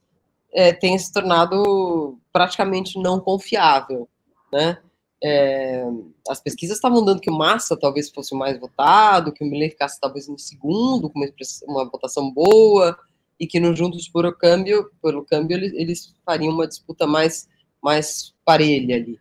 [0.53, 4.09] é, tenha se tornado praticamente não confiável,
[4.53, 4.79] né?
[5.23, 5.83] É,
[6.29, 9.71] as pesquisas estavam dando que o Massa talvez fosse o mais votado, que o Miller
[9.71, 11.29] ficasse talvez em segundo, com uma,
[11.67, 12.97] uma votação boa,
[13.39, 17.49] e que no Juntos por o Câmbio, pelo câmbio, eles, eles fariam uma disputa mais,
[17.83, 19.19] mais parelha ali.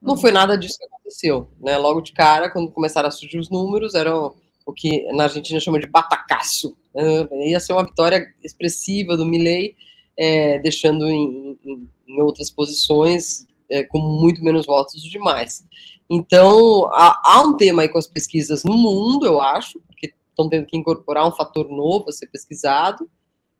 [0.00, 1.76] Não foi nada disso que aconteceu, né?
[1.76, 5.80] Logo de cara, quando começaram a surgir os números, eram o que na Argentina chama
[5.80, 6.76] de batacaço.
[6.94, 7.48] Né?
[7.48, 9.74] Ia ser uma vitória expressiva do Milley,
[10.16, 15.64] é, deixando em, em, em, outras posições é, com muito menos votos os demais.
[16.10, 20.48] Então, há, há, um tema aí com as pesquisas no mundo, eu acho, porque estão
[20.48, 23.08] tendo que incorporar um fator novo a ser pesquisado,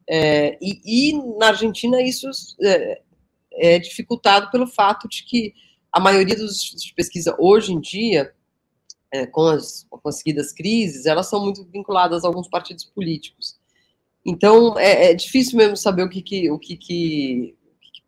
[0.09, 2.29] é, e, e, na Argentina isso
[2.63, 3.03] é,
[3.53, 5.53] é dificultado pelo fato de que
[5.93, 8.33] a maioria dos institutos de pesquisa hoje em dia
[9.13, 13.57] é, com as conseguidas crises, elas são muito vinculadas a alguns partidos políticos.
[14.25, 17.59] Então, é, é difícil mesmo saber o que, que o que, que,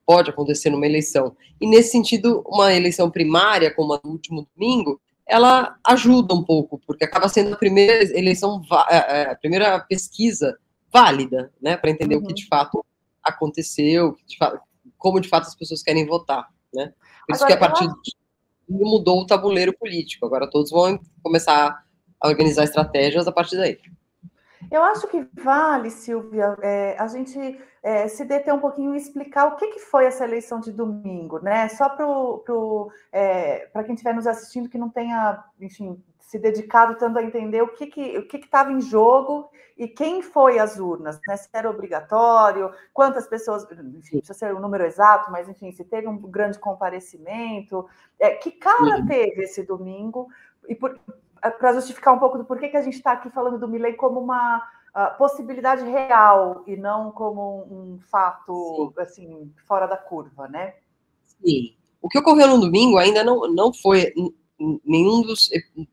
[0.04, 1.36] pode acontecer numa eleição.
[1.60, 6.80] E, nesse sentido, uma eleição primária, como a do último domingo, ela ajuda um pouco,
[6.84, 8.60] porque acaba sendo a primeira eleição,
[8.90, 10.58] é, é, a primeira pesquisa
[10.92, 12.22] válida, né, para entender uhum.
[12.22, 12.84] o que de fato
[13.22, 14.60] aconteceu, de fato,
[14.98, 16.92] como de fato as pessoas querem votar, né.
[17.26, 18.20] Por isso Agora, que a partir de
[18.70, 20.24] mudou o tabuleiro político.
[20.24, 21.84] Agora todos vão começar
[22.20, 23.78] a organizar estratégias a partir daí.
[24.70, 29.46] Eu acho que vale, Silvia, é, a gente é, se deter um pouquinho e explicar
[29.46, 31.68] o que, que foi essa eleição de domingo, né?
[31.70, 32.06] Só para
[33.12, 36.00] é, quem estiver nos assistindo que não tenha, enfim,
[36.30, 40.22] se dedicado tanto a entender o que que o que estava em jogo e quem
[40.22, 41.36] foi às urnas, né?
[41.36, 46.06] Se era obrigatório, quantas pessoas, enfim, precisa ser o número exato, mas enfim, se teve
[46.06, 47.84] um grande comparecimento,
[48.16, 49.06] é, que cara uhum.
[49.06, 50.28] teve esse domingo
[50.68, 53.94] e para justificar um pouco do porquê que a gente está aqui falando do Milley
[53.94, 59.02] como uma uh, possibilidade real e não como um fato Sim.
[59.02, 60.74] assim fora da curva, né?
[61.26, 61.74] Sim.
[62.00, 64.12] O que ocorreu no domingo ainda não, não foi
[64.84, 65.48] nenhum dos,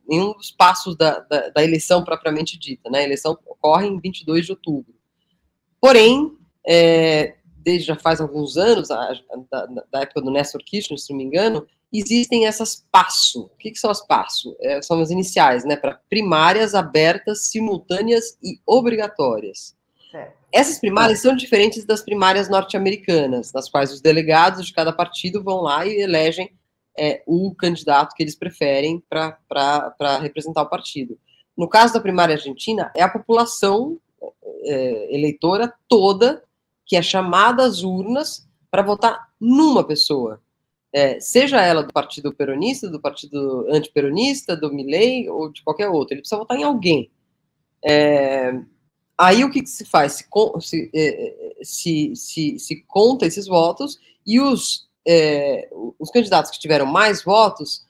[0.07, 2.89] nenhum dos passos da, da, da, eleição propriamente dita.
[2.89, 2.99] Né?
[2.99, 4.93] A eleição ocorre em 22 de outubro.
[5.79, 9.13] Porém, é, desde já faz alguns anos, a,
[9.49, 13.43] da, da, época do Néstor Kirchner, se não me engano, existem essas PASSO.
[13.43, 14.55] O que, que são as PASSO?
[14.59, 19.77] É, são as iniciais, né, para primárias abertas, simultâneas e obrigatórias.
[20.51, 25.61] Essas primárias são diferentes das primárias norte-americanas, nas quais os delegados de cada partido vão
[25.61, 26.51] lá e elegem
[26.97, 31.17] é, o candidato que eles preferem para representar o partido.
[31.57, 33.99] No caso da primária argentina, é a população
[34.63, 36.43] é, eleitora toda
[36.85, 40.41] que é chamada às urnas para votar numa pessoa.
[40.93, 46.13] É, seja ela do partido peronista, do partido antiperonista, do Milley ou de qualquer outro.
[46.13, 47.11] Ele precisa votar em alguém.
[47.83, 48.53] É,
[49.17, 50.13] aí o que, que, se faz?
[50.13, 50.25] Se,
[50.61, 56.85] se, é, se, se, se conta esses votos e os é, os candidatos que tiveram
[56.85, 57.87] mais votos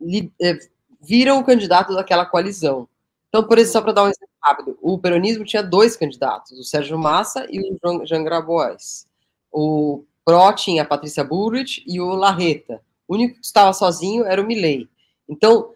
[0.00, 0.56] li, é,
[1.00, 2.88] viram o candidato daquela coalizão.
[3.28, 6.64] Então, por exemplo, só para dar um exemplo rápido, o peronismo tinha dois candidatos, o
[6.64, 9.06] Sérgio Massa e o Jean Grabois.
[9.50, 12.80] O PRO tinha a Patrícia Burrich e o Larreta.
[13.08, 14.88] O único que estava sozinho era o Milley.
[15.28, 15.72] Então,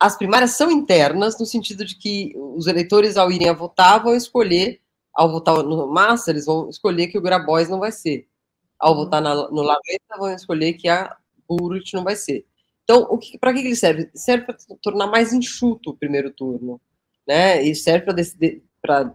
[0.00, 4.16] as primárias são internas, no sentido de que os eleitores, ao irem a votar, vão
[4.16, 4.80] escolher,
[5.14, 8.26] ao votar no Massa, eles vão escolher que o Grabois não vai ser
[8.82, 11.16] ao votar na, no Laveta, vão escolher que a
[11.48, 12.44] Burrit não vai ser.
[12.82, 13.08] Então,
[13.40, 14.10] para que, ele serve?
[14.12, 16.80] Serve para tornar mais enxuto o primeiro turno,
[17.26, 17.62] né?
[17.62, 18.06] E serve
[18.82, 19.14] para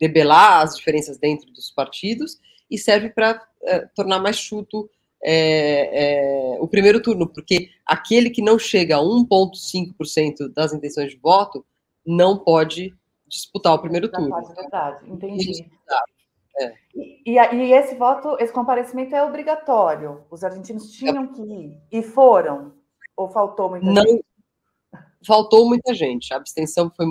[0.00, 2.38] debelar as diferenças dentro dos partidos
[2.70, 4.88] e serve para é, tornar mais chuto
[5.20, 11.18] é, é, o primeiro turno, porque aquele que não chega a 1,5% das intenções de
[11.18, 11.66] voto
[12.06, 12.94] não pode
[13.26, 14.32] disputar o primeiro turno.
[14.32, 15.68] É verdade, entendi.
[16.60, 16.74] É.
[16.94, 20.22] E, e, esse voto, esse comparecimento é obrigatório.
[20.30, 22.72] Os argentinos tinham que ir e foram.
[23.16, 24.24] Ou faltou muita Não, gente?
[25.26, 26.32] Faltou muita gente.
[26.32, 27.06] A abstenção foi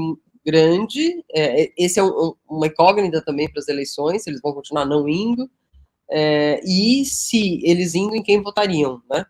[0.45, 1.23] grande.
[1.33, 4.25] É, esse é um, uma incógnita também para as eleições.
[4.25, 5.49] Eles vão continuar não indo.
[6.09, 9.25] É, e se eles indo, em quem votariam, né?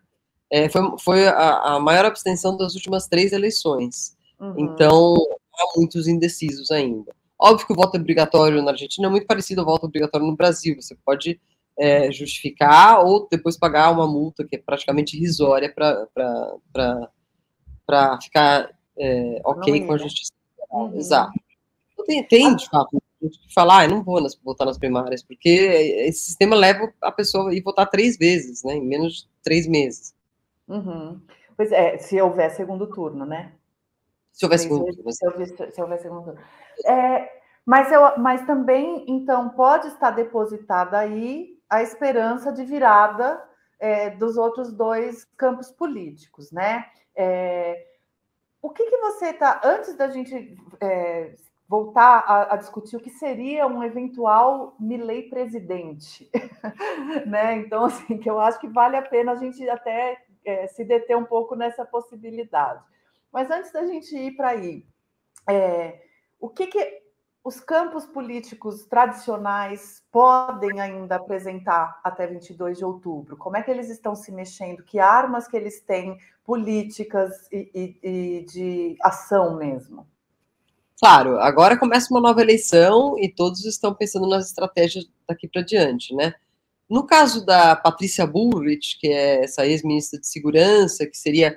[0.50, 4.16] É, foi foi a, a, maior abstenção das últimas três eleições.
[4.40, 4.54] Uhum.
[4.56, 5.16] Então,
[5.54, 7.14] há muitos indecisos ainda.
[7.40, 10.74] Óbvio que o voto obrigatório na Argentina é muito parecido ao voto obrigatório no Brasil.
[10.80, 11.40] Você pode
[11.78, 17.08] é, justificar ou depois pagar uma multa que é praticamente irrisória para
[18.20, 20.32] ficar é, ok com a justiça.
[20.70, 20.96] Uhum.
[20.96, 21.32] Exato.
[21.92, 25.22] Então, tem, tem, de fato, gente que fala, ah, não vou nas, votar nas primárias,
[25.22, 29.28] porque esse sistema leva a pessoa a ir votar três vezes, né, em menos de
[29.42, 30.14] três meses.
[30.68, 31.20] Uhum.
[31.56, 33.52] Pois é, se houver segundo turno, né?
[34.38, 34.86] Se turno.
[35.04, 35.16] Mas...
[35.16, 36.38] Se, houver, se turno.
[36.86, 37.28] É,
[37.66, 43.42] mas, eu, mas também, então, pode estar depositada aí a esperança de virada
[43.80, 46.86] é, dos outros dois campos políticos, né?
[47.16, 47.84] É,
[48.62, 51.34] o que, que você está, antes da gente é,
[51.68, 56.30] voltar a, a, discutir o que seria um eventual Milley presidente,
[57.26, 57.56] né?
[57.56, 61.16] Então, assim, que eu acho que vale a pena a gente até é, se deter
[61.16, 62.82] um pouco nessa possibilidade.
[63.38, 64.84] Mas antes da gente ir para aí,
[65.48, 66.02] é,
[66.40, 67.02] o que, que
[67.44, 73.36] os campos políticos tradicionais podem ainda apresentar até 22 de outubro?
[73.36, 74.82] Como é que eles estão se mexendo?
[74.82, 77.70] Que armas que eles têm políticas e,
[78.02, 80.04] e, e de ação mesmo?
[80.98, 86.12] Claro, agora começa uma nova eleição e todos estão pensando nas estratégias daqui para diante,
[86.12, 86.34] né?
[86.90, 91.56] No caso da Patrícia Bullrich, que é essa ex-ministra de Segurança, que seria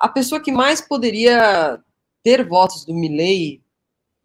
[0.00, 1.78] a pessoa que mais poderia
[2.22, 3.62] ter votos do Milley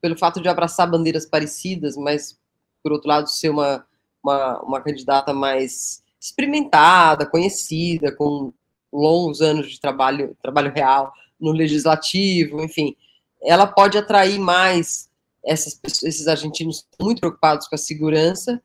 [0.02, 2.40] pelo fato de abraçar bandeiras parecidas, mas,
[2.82, 3.86] por outro lado, ser uma,
[4.24, 8.54] uma, uma candidata mais experimentada, conhecida, com
[8.92, 12.96] longos anos de trabalho, trabalho real no legislativo, enfim,
[13.42, 15.10] ela pode atrair mais
[15.44, 18.62] essas, esses argentinos muito preocupados com a segurança,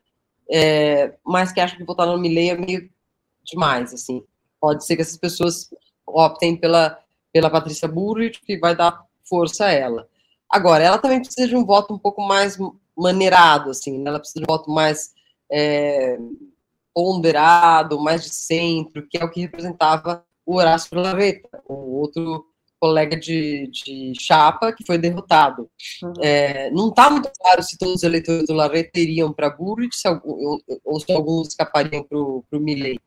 [0.49, 2.89] é, mas que acham que votar no Milley é meio
[3.43, 4.23] demais, assim.
[4.59, 5.69] Pode ser que essas pessoas
[6.13, 6.97] optem pela,
[7.31, 10.07] pela Patrícia Burrich, que vai dar força a ela.
[10.49, 12.57] Agora, ela também precisa de um voto um pouco mais
[12.97, 14.09] maneirado, assim, né?
[14.09, 15.13] ela precisa de um voto mais
[15.51, 16.17] é,
[16.93, 22.45] ponderado, mais de centro, que é o que representava o Horácio Larreta, o outro
[22.81, 25.69] colega de, de chapa que foi derrotado.
[26.01, 26.13] Uhum.
[26.19, 29.95] É, não está muito claro se todos os eleitores do Larreta iriam para Burrit
[30.25, 32.99] ou, ou, se alguns escapariam para o Milley.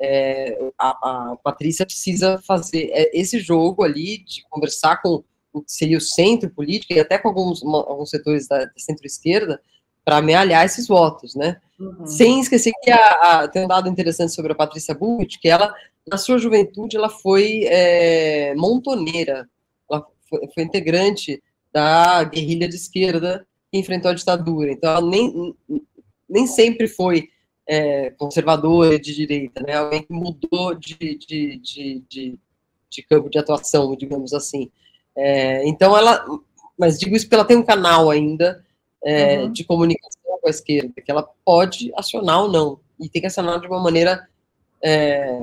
[0.00, 5.72] É, a, a Patrícia precisa fazer é, esse jogo ali de conversar com o que
[5.72, 9.60] seria o centro político, e até com alguns, uma, alguns setores da, da centro-esquerda,
[10.04, 11.60] para amealhar esses votos, né?
[11.78, 12.06] Uhum.
[12.06, 15.74] Sem esquecer que a, a, tem um dado interessante sobre a Patrícia Butt, que ela,
[16.06, 19.48] na sua juventude, ela foi é, montoneira,
[19.90, 25.54] ela foi, foi, integrante da guerrilha de esquerda que enfrentou a ditadura, então ela nem,
[26.28, 27.28] nem sempre foi
[27.66, 29.74] é, conservadora de direita, né?
[29.74, 32.38] Alguém que mudou de, de, de, de,
[32.90, 34.70] de campo de atuação, digamos assim.
[35.16, 36.24] É, então ela,
[36.78, 38.64] mas digo isso porque ela tem um canal ainda
[39.04, 39.52] é, uhum.
[39.52, 43.60] de comunicação com a esquerda, que ela pode acionar ou não, e tem que acionar
[43.60, 44.28] de uma maneira
[44.82, 45.38] é,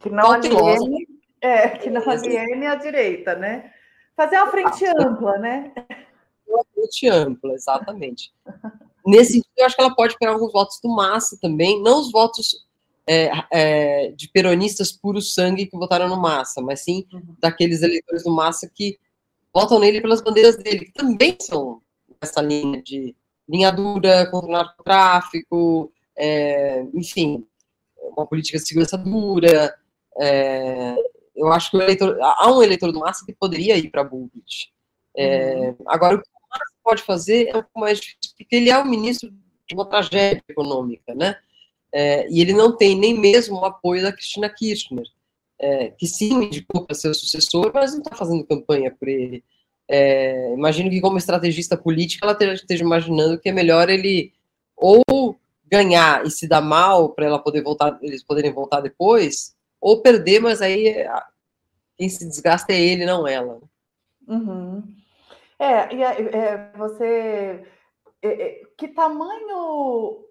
[0.00, 1.08] que não aliene,
[1.40, 3.72] é, que não aliene a direita, né?
[4.16, 5.72] Fazer uma frente ampla, né?
[6.46, 8.32] Uma frente ampla, exatamente.
[9.06, 12.10] Nesse sentido, eu acho que ela pode pegar alguns votos do Massa também, não os
[12.10, 12.64] votos
[13.06, 17.36] é, é, de peronistas puro sangue que votaram no Massa, mas sim uhum.
[17.38, 18.98] daqueles eleitores do Massa que
[19.52, 21.82] votam nele pelas bandeiras dele, que também são
[22.20, 23.14] essa linha de
[23.48, 27.46] linha dura contra o narcotráfico, é, enfim,
[28.16, 29.74] uma política de segurança dura.
[30.18, 30.96] É,
[31.36, 34.72] eu acho que eleitor, há um eleitor do Massa que poderia ir para Bullrich.
[35.16, 35.76] É, uhum.
[35.86, 36.28] Agora, o que
[36.84, 39.30] pode fazer é um pouco mais difícil, porque ele é o ministro
[39.66, 41.36] de uma tragédia econômica, né?
[41.92, 45.06] É, e ele não tem nem mesmo o apoio da Cristina Kirchner
[45.58, 49.42] é, que sim indicou para ser o sucessor, mas não está fazendo campanha por ele.
[49.88, 54.32] É, imagino que, como estrategista política, ela esteja imaginando que é melhor ele
[54.76, 55.02] ou
[55.66, 60.40] ganhar e se dar mal para ela poder voltar, eles poderem voltar depois, ou perder,
[60.40, 61.06] mas aí
[61.96, 63.60] quem se desgasta é ele, não ela.
[64.26, 64.82] Uhum.
[65.58, 67.64] É, e é, você.
[68.22, 70.24] É, é, que tamanho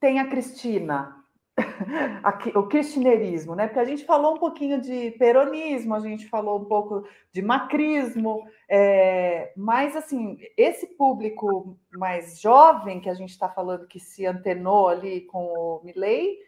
[0.00, 1.18] tem a Cristina
[2.54, 3.66] o kirchnerismo, né?
[3.66, 8.46] Porque a gente falou um pouquinho de peronismo, a gente falou um pouco de macrismo,
[8.68, 14.88] é, mas assim, esse público mais jovem que a gente está falando que se antenou
[14.88, 16.38] ali com o Milley,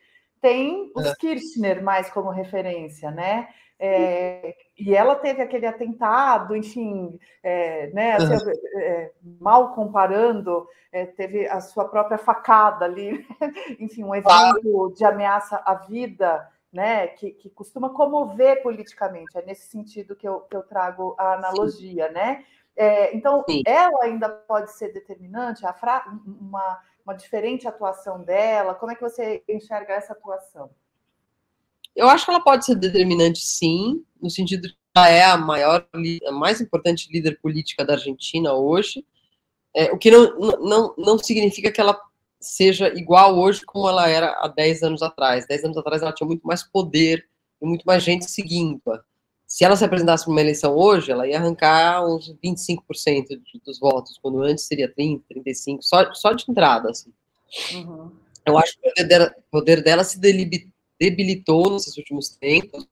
[0.40, 1.14] tem os é.
[1.16, 3.48] Kirchner mais como referência, né?
[3.82, 9.10] É, e ela teve aquele atentado, enfim, é, né, assim, é,
[9.40, 13.26] mal comparando, é, teve a sua própria facada ali,
[13.80, 19.68] enfim, um evento de ameaça à vida, né, que, que costuma comover politicamente, é nesse
[19.68, 22.14] sentido que eu, que eu trago a analogia, Sim.
[22.14, 22.44] né?
[22.76, 23.62] É, então, Sim.
[23.66, 25.64] ela ainda pode ser determinante,
[26.38, 30.70] uma, uma diferente atuação dela, como é que você enxerga essa atuação?
[31.94, 35.36] Eu acho que ela pode ser determinante, sim, no sentido de que ela é a
[35.36, 35.86] maior,
[36.26, 39.04] a mais importante líder política da Argentina hoje,
[39.74, 41.98] é, o que não, não, não significa que ela
[42.40, 45.46] seja igual hoje como ela era há 10 anos atrás.
[45.46, 47.26] 10 anos atrás ela tinha muito mais poder
[47.60, 49.02] e muito mais gente seguindo-a.
[49.46, 54.18] se ela se apresentasse para uma eleição hoje, ela ia arrancar uns 25% dos votos,
[54.22, 56.90] quando antes seria 30%, 35%, só, só de entrada.
[56.90, 57.12] Assim.
[57.74, 58.10] Uhum.
[58.46, 60.18] Eu acho que o poder dela, poder dela se
[61.00, 62.86] debilitou nesses últimos tempos,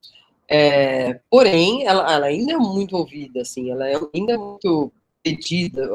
[0.49, 4.91] é, porém, ela, ela, ainda é muito ouvida, assim, ela é ainda é muito
[5.23, 5.89] pedida.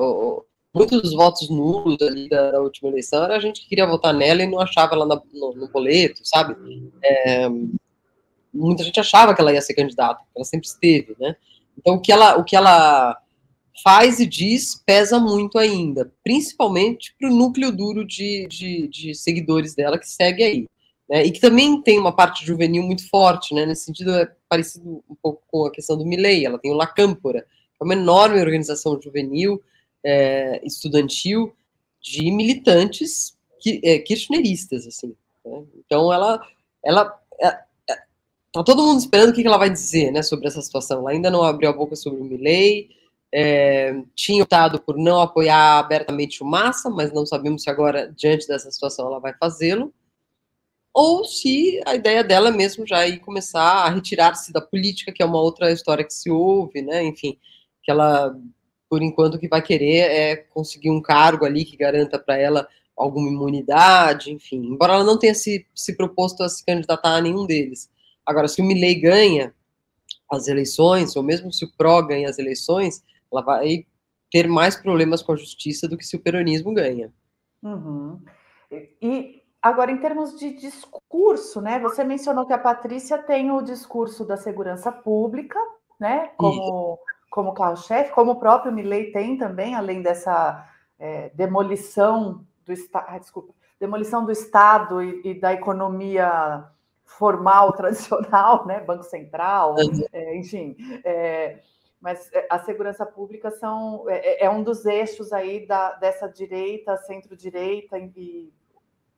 [0.74, 4.14] Muitos dos votos nulos ali da, da, última eleição era a gente que queria votar
[4.14, 6.56] nela e não achava ela no, no, boleto, sabe?
[7.04, 7.48] É,
[8.54, 11.36] muita gente achava que ela ia ser candidata, ela sempre esteve, né?
[11.78, 13.18] Então, o que ela, o que ela
[13.84, 19.74] faz e diz pesa muito ainda, principalmente para o núcleo duro de, de, de, seguidores
[19.74, 20.68] dela que segue aí.
[21.10, 21.26] Né?
[21.26, 23.66] E que também tem uma parte juvenil muito forte, né?
[23.66, 26.46] Nesse sentido, é parecido um pouco com a questão do Milley.
[26.46, 29.62] Ela tem o La Câmpora, que é uma enorme organização juvenil,
[30.04, 31.54] é, estudantil,
[32.02, 35.16] de militantes que, é, kirchneristas, assim.
[35.46, 35.64] Né?
[35.78, 36.42] Então, ela,
[36.84, 37.64] ela é,
[38.54, 41.00] Tá todo mundo esperando o que ela vai dizer, né, sobre essa situação.
[41.00, 42.88] Ela ainda não abriu a boca sobre o Milley,
[43.34, 48.48] é, tinha optado por não apoiar abertamente o Massa, mas não sabemos se agora, diante
[48.48, 49.92] dessa situação, ela vai fazê-lo,
[50.94, 55.26] ou se a ideia dela mesmo já é começar a retirar-se da política, que é
[55.26, 57.38] uma outra história que se ouve, né, enfim,
[57.82, 58.36] que ela,
[58.90, 62.68] por enquanto, o que vai querer é conseguir um cargo ali que garanta para ela
[62.96, 67.46] alguma imunidade, enfim, embora ela não tenha se, se proposto a se candidatar a nenhum
[67.46, 67.90] deles.
[68.24, 69.54] Agora, se o Milley ganha
[70.32, 73.86] as eleições, ou mesmo se o PRO ganha as eleições, ela vai
[74.32, 77.12] ter mais problemas com a justiça do que se o peronismo ganha.
[77.62, 78.20] Uhum.
[79.02, 81.80] E agora, em termos de discurso, né?
[81.80, 85.58] Você mencionou que a Patrícia tem o discurso da segurança pública,
[86.00, 86.32] né?
[86.38, 87.00] Como,
[87.32, 90.68] como carro-chefe, como o próprio Milley tem também, além dessa
[91.00, 93.06] é, demolição do Estado.
[93.08, 96.66] Ah, desculpa, demolição do Estado e, e da economia
[97.06, 98.82] formal, tradicional, né?
[98.82, 99.76] Banco Central,
[100.12, 100.76] é, enfim.
[101.04, 101.60] É,
[102.04, 106.28] mas é, a segurança pública são, é, é, é, um dos eixos aí da, dessa
[106.28, 108.52] direita, centro-direita e.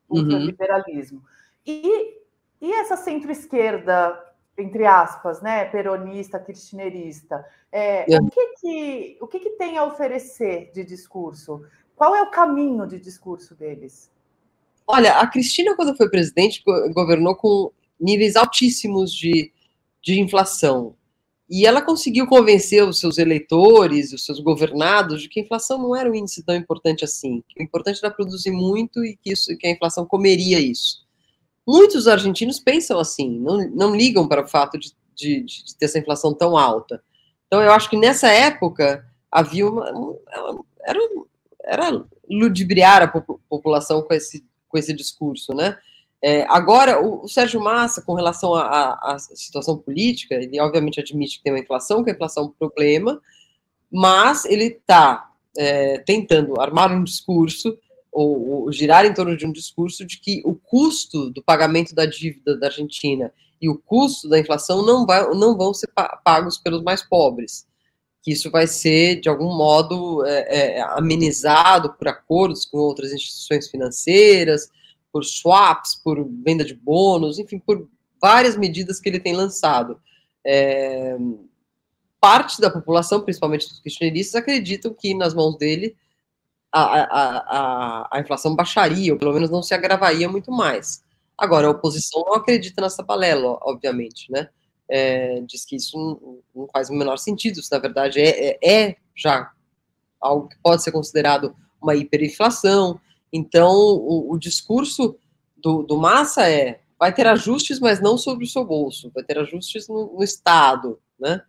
[0.10, 1.20] ultraliberalismo.
[1.20, 1.26] Uhum.
[1.66, 2.20] E,
[2.62, 4.20] e essa centro-esquerda,
[4.58, 9.84] entre aspas, né, peronista, kirchnerista, é, é, o, que, que, o que, que tem a
[9.84, 11.66] oferecer de discurso?
[11.96, 14.12] Qual é o caminho de discurso deles?
[14.88, 19.52] Olha, a Cristina, quando foi presidente, governou com níveis altíssimos de,
[20.02, 20.96] de inflação.
[21.50, 25.96] E ela conseguiu convencer os seus eleitores, os seus governados, de que a inflação não
[25.96, 27.44] era um índice tão importante assim.
[27.48, 31.06] Que o importante era produzir muito e que, isso, que a inflação comeria isso.
[31.68, 36.00] Muitos argentinos pensam assim, não, não ligam para o fato de, de, de ter essa
[36.00, 37.04] inflação tão alta.
[37.48, 39.88] Então, eu acho que nessa época havia uma.
[40.84, 41.00] Era,
[41.64, 43.08] era ludibriar a
[43.50, 44.44] população com esse
[44.76, 45.78] com esse discurso, né?
[46.28, 51.44] É, agora, o, o, Sérgio Massa, com relação à situação política, ele obviamente admite que
[51.44, 53.22] tem uma inflação, que a inflação é um problema,
[53.92, 57.78] mas ele está é, tentando armar um discurso,
[58.12, 62.08] ou, ou, girar em torno de um discurso de que o custo do pagamento da
[62.08, 65.92] dívida da Argentina e o custo da inflação não, vai, não vão ser
[66.24, 67.68] pagos pelos mais pobres
[68.24, 73.70] que isso vai ser, de algum modo, é, é, amenizado por acordos com outras instituições
[73.70, 74.72] financeiras,
[75.16, 77.88] por swaps, por venda de bônus, enfim, por
[78.22, 79.98] várias medidas que ele tem lançado.
[80.46, 81.16] É,
[82.20, 85.96] parte da população, principalmente dos kirchneristas, acreditam que nas mãos dele
[86.70, 91.02] a, a, a, a inflação baixaria, ou pelo menos não se agravaria muito mais.
[91.38, 94.50] Agora, a oposição não acredita nessa balela, obviamente, né?
[94.90, 98.60] é, diz que isso não, não, faz o menor sentido, isso na verdade é, é,
[98.62, 99.52] é, já
[100.22, 103.00] algo que pode ser considerado uma hiperinflação.
[103.36, 105.18] Então, o, o discurso
[105.58, 109.38] do, do, Massa é: vai ter ajustes, mas não sobre o seu bolso, vai ter
[109.38, 111.42] ajustes no, no Estado, né?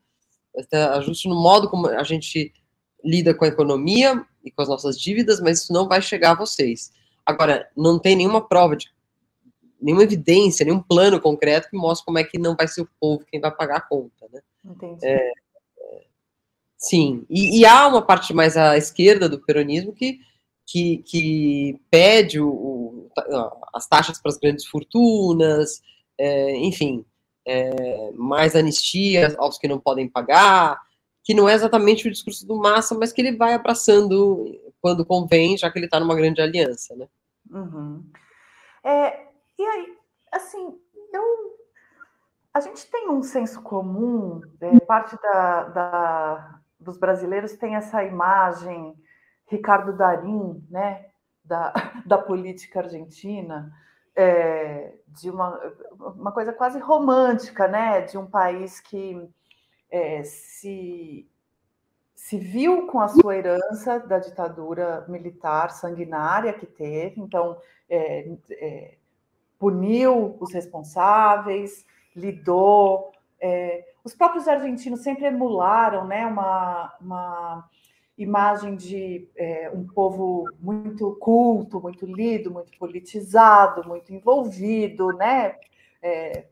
[0.53, 2.53] vai ter ajuste no modo como a gente
[3.05, 6.37] lida com a economia e com as nossas dívidas, mas isso não vai chegar a
[6.37, 6.93] vocês.
[7.25, 8.91] Agora, não tem nenhuma prova de
[9.81, 13.25] nenhuma evidência, nenhum plano concreto que mostre como é que não vai ser o povo
[13.31, 14.41] quem vai pagar a conta, né?
[14.65, 15.07] Entendi.
[15.07, 16.05] É, é,
[16.79, 20.19] sim, e, e, há uma parte mais à esquerda do peronismo que,
[20.67, 23.11] que, que pede o, o,
[23.73, 25.81] as taxas para as grandes fortunas,
[26.19, 27.05] é, enfim,
[27.47, 30.81] é, mais anistia aos que não podem pagar,
[31.23, 35.57] que não é exatamente o discurso do Massa, mas que ele vai abraçando quando convém,
[35.57, 37.09] já que ele está numa grande aliança, né?
[37.51, 38.05] Uhum.
[38.85, 39.27] É,
[39.59, 39.97] e aí,
[40.33, 40.79] assim,
[41.13, 41.57] eu.
[42.55, 48.97] A gente tem um senso comum, é, parte da, da, dos brasileiros tem essa imagem,
[49.47, 51.07] Ricardo Darim, né,
[51.45, 51.73] da,
[52.05, 53.73] da política argentina,
[54.15, 55.59] é, de uma,
[56.17, 59.29] uma coisa quase romântica, né, de um país que,
[59.91, 61.29] é, se,
[62.15, 68.95] se viu com a sua herança da ditadura militar sanguinária que teve, então é, é,
[69.59, 73.13] puniu os responsáveis, lidou.
[73.41, 77.71] É, os próprios argentinos sempre emularam né, uma, uma
[78.17, 85.57] imagem de é, um povo muito culto, muito lido, muito politizado, muito envolvido, né?
[86.03, 86.47] É,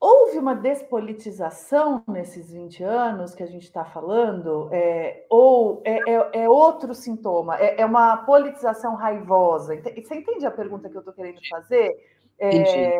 [0.00, 6.44] houve uma despolitização nesses 20 anos que a gente está falando, é, ou é, é,
[6.44, 7.58] é, outro sintoma?
[7.58, 9.76] É, é, uma politização raivosa?
[9.76, 11.94] Você entende a pergunta que eu estou querendo fazer?
[12.38, 12.98] É,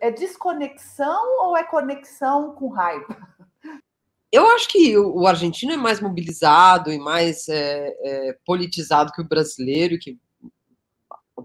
[0.00, 3.16] é desconexão ou é conexão com raiva?
[4.30, 9.28] Eu acho que o argentino é mais mobilizado e mais é, é, politizado que o
[9.28, 10.18] brasileiro, que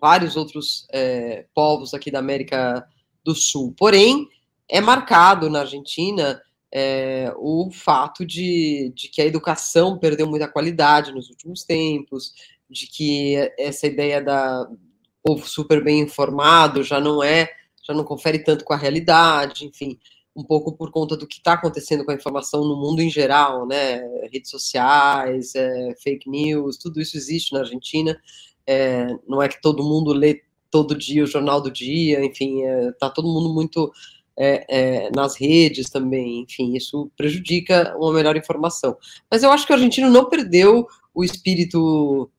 [0.02, 2.86] vários outros é, povos aqui da América
[3.24, 3.74] do Sul.
[3.78, 4.28] Porém,
[4.68, 6.42] é marcado na Argentina
[6.74, 12.34] é, o fato de, de, que a educação perdeu muita qualidade nos últimos tempos,
[12.70, 14.68] de que essa ideia da
[15.22, 17.50] povo super bem informado já não é,
[17.82, 19.98] já não confere tanto com a realidade, enfim
[20.36, 23.68] um pouco por conta do que está acontecendo com a informação no mundo em geral,
[23.68, 24.02] né?
[24.32, 28.20] Redes sociais, é, fake news, tudo isso existe na Argentina.
[28.66, 32.88] É, não é que todo mundo lê todo dia o jornal do dia, enfim, está
[32.88, 33.92] é, tá todo mundo muito
[34.36, 34.66] é,
[35.06, 38.98] é, nas redes também, enfim, isso prejudica uma melhor informação.
[39.30, 42.30] Mas eu acho que o argentino não perdeu o espírito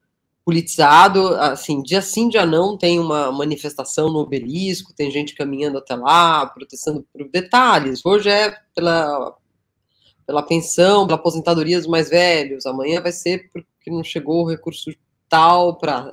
[0.44, 5.94] politizado, assim, dia sim, dia não, tem uma manifestação no obelisco, tem gente caminhando até
[5.94, 8.04] lá, protestando por detalhes.
[8.04, 9.34] Hoje é pela,
[10.26, 14.92] pela pensão, pela aposentadoria dos mais velhos, amanhã vai ser porque não chegou o recurso
[15.28, 16.12] tal para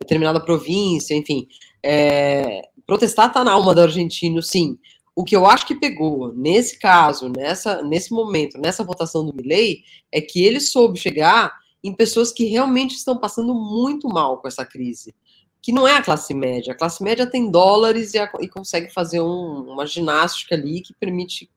[0.00, 1.46] determinada província, enfim.
[1.82, 4.78] É, protestar está na alma do argentino, sim.
[5.14, 9.82] O que eu acho que pegou nesse caso, nessa, nesse momento, nessa votação do Milley,
[10.10, 11.52] é que ele soube chegar
[11.88, 15.14] em pessoas que realmente estão passando muito mal com essa crise,
[15.62, 16.72] que não é a classe média.
[16.72, 20.94] A classe média tem dólares e, a, e consegue fazer um, uma ginástica ali que
[20.94, 21.50] permite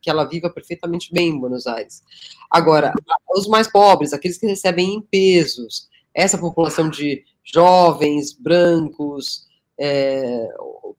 [0.00, 2.02] que ela viva perfeitamente bem em Buenos Aires.
[2.48, 2.92] Agora,
[3.36, 9.46] os mais pobres, aqueles que recebem em pesos, essa população de jovens, brancos,
[9.78, 10.48] é,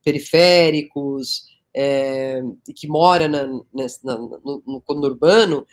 [0.03, 2.41] periféricos, é,
[2.75, 5.65] que mora na, na, no, no conurbano,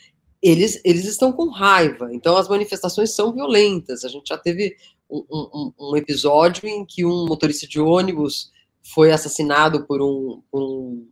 [0.42, 2.08] eles, eles estão com raiva.
[2.12, 4.04] Então, as manifestações são violentas.
[4.04, 4.76] A gente já teve
[5.10, 10.62] um, um, um episódio em que um motorista de ônibus foi assassinado por um, por
[10.62, 11.08] um,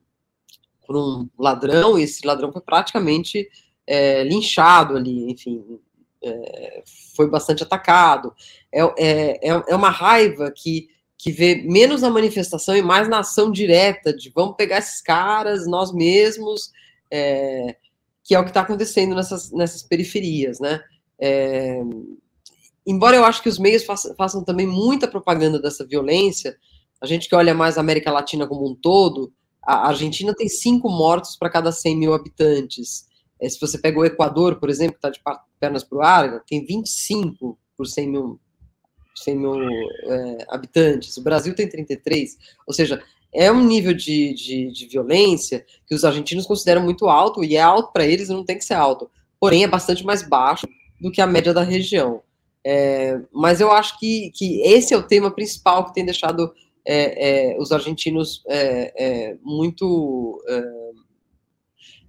[0.87, 3.49] por um ladrão, e esse ladrão foi praticamente
[3.87, 5.62] é, linchado ali, enfim,
[6.22, 6.83] é,
[7.14, 8.35] foi bastante atacado.
[8.72, 13.20] É, é, é, é uma raiva que, que vê menos na manifestação e mais na
[13.20, 16.70] ação direta de vamos pegar esses caras, nós mesmos,
[17.11, 17.77] é,
[18.27, 20.83] que é o que está acontecendo nessas, nessas periferias, né?
[21.18, 21.81] É,
[22.85, 26.57] embora eu acho que os meios façam, façam, também muita propaganda dessa violência,
[27.01, 30.89] a gente que olha mais a América Latina como um todo, a Argentina tem cinco
[30.89, 33.07] mortos para cada 100 mil habitantes.
[33.41, 35.20] É, se você pega o Equador, por exemplo, que está de
[35.61, 38.41] pernas para o ar, tem 25 por 100 mil,
[39.14, 41.16] 100 mil é, habitantes.
[41.16, 42.37] O Brasil tem 33.
[42.66, 43.03] Ou seja,
[43.37, 47.61] é um nível de, de, de violência que os argentinos consideram muito alto, e é
[47.61, 49.11] alto para eles, não tem que ser alto.
[49.39, 50.66] Porém, é bastante mais baixo
[51.01, 52.22] do que a média da região.
[52.64, 56.53] É, mas eu acho que, que esse é o tema principal que tem deixado
[56.84, 60.91] é, é, os argentinos é, é, muito, é,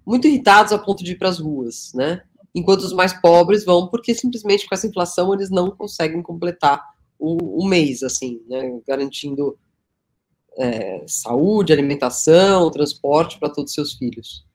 [0.05, 2.23] muito irritados a ponto de ir para as ruas, né?
[2.55, 6.83] Enquanto os mais pobres vão porque simplesmente com essa inflação eles não conseguem completar
[7.19, 8.79] o, o mês, assim, né?
[8.87, 9.57] Garantindo
[10.57, 14.45] é, saúde, alimentação, transporte para todos os seus filhos.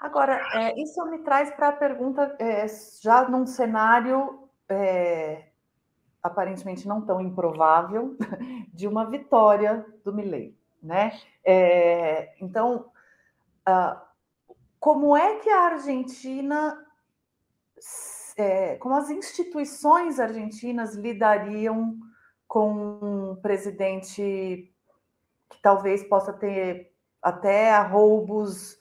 [0.00, 2.66] Agora, é, isso me traz para a pergunta, é,
[3.00, 5.44] já num cenário é,
[6.22, 8.16] aparentemente não tão improvável,
[8.72, 11.12] de uma vitória do Milley, né?
[11.44, 12.86] É, então,
[13.68, 14.00] uh,
[14.80, 16.82] como é que a Argentina,
[18.36, 21.98] é, como as instituições argentinas lidariam
[22.46, 24.73] com um presidente
[25.64, 26.92] talvez possa ter
[27.22, 28.78] até roubos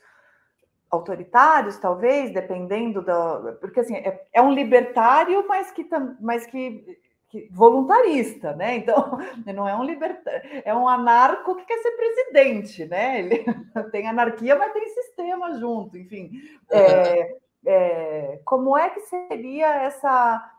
[0.91, 3.55] autoritários, talvez, dependendo da.
[3.61, 5.88] Porque assim, é, é um libertário, mas que,
[6.19, 8.75] mas que, que, voluntarista, né?
[8.75, 9.17] Então,
[9.55, 13.19] não é um libertário, é um anarco que quer ser presidente, né?
[13.19, 13.45] Ele
[13.93, 16.31] tem anarquia, mas tem sistema junto, enfim.
[16.69, 20.51] É, é, como é que seria essa.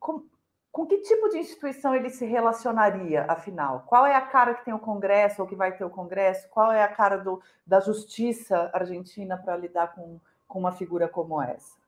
[0.00, 0.24] Como,
[0.76, 3.86] com que tipo de instituição ele se relacionaria, afinal?
[3.88, 6.46] Qual é a cara que tem o Congresso ou que vai ter o Congresso?
[6.50, 11.40] Qual é a cara do, da justiça argentina para lidar com, com uma figura como
[11.40, 11.78] essa?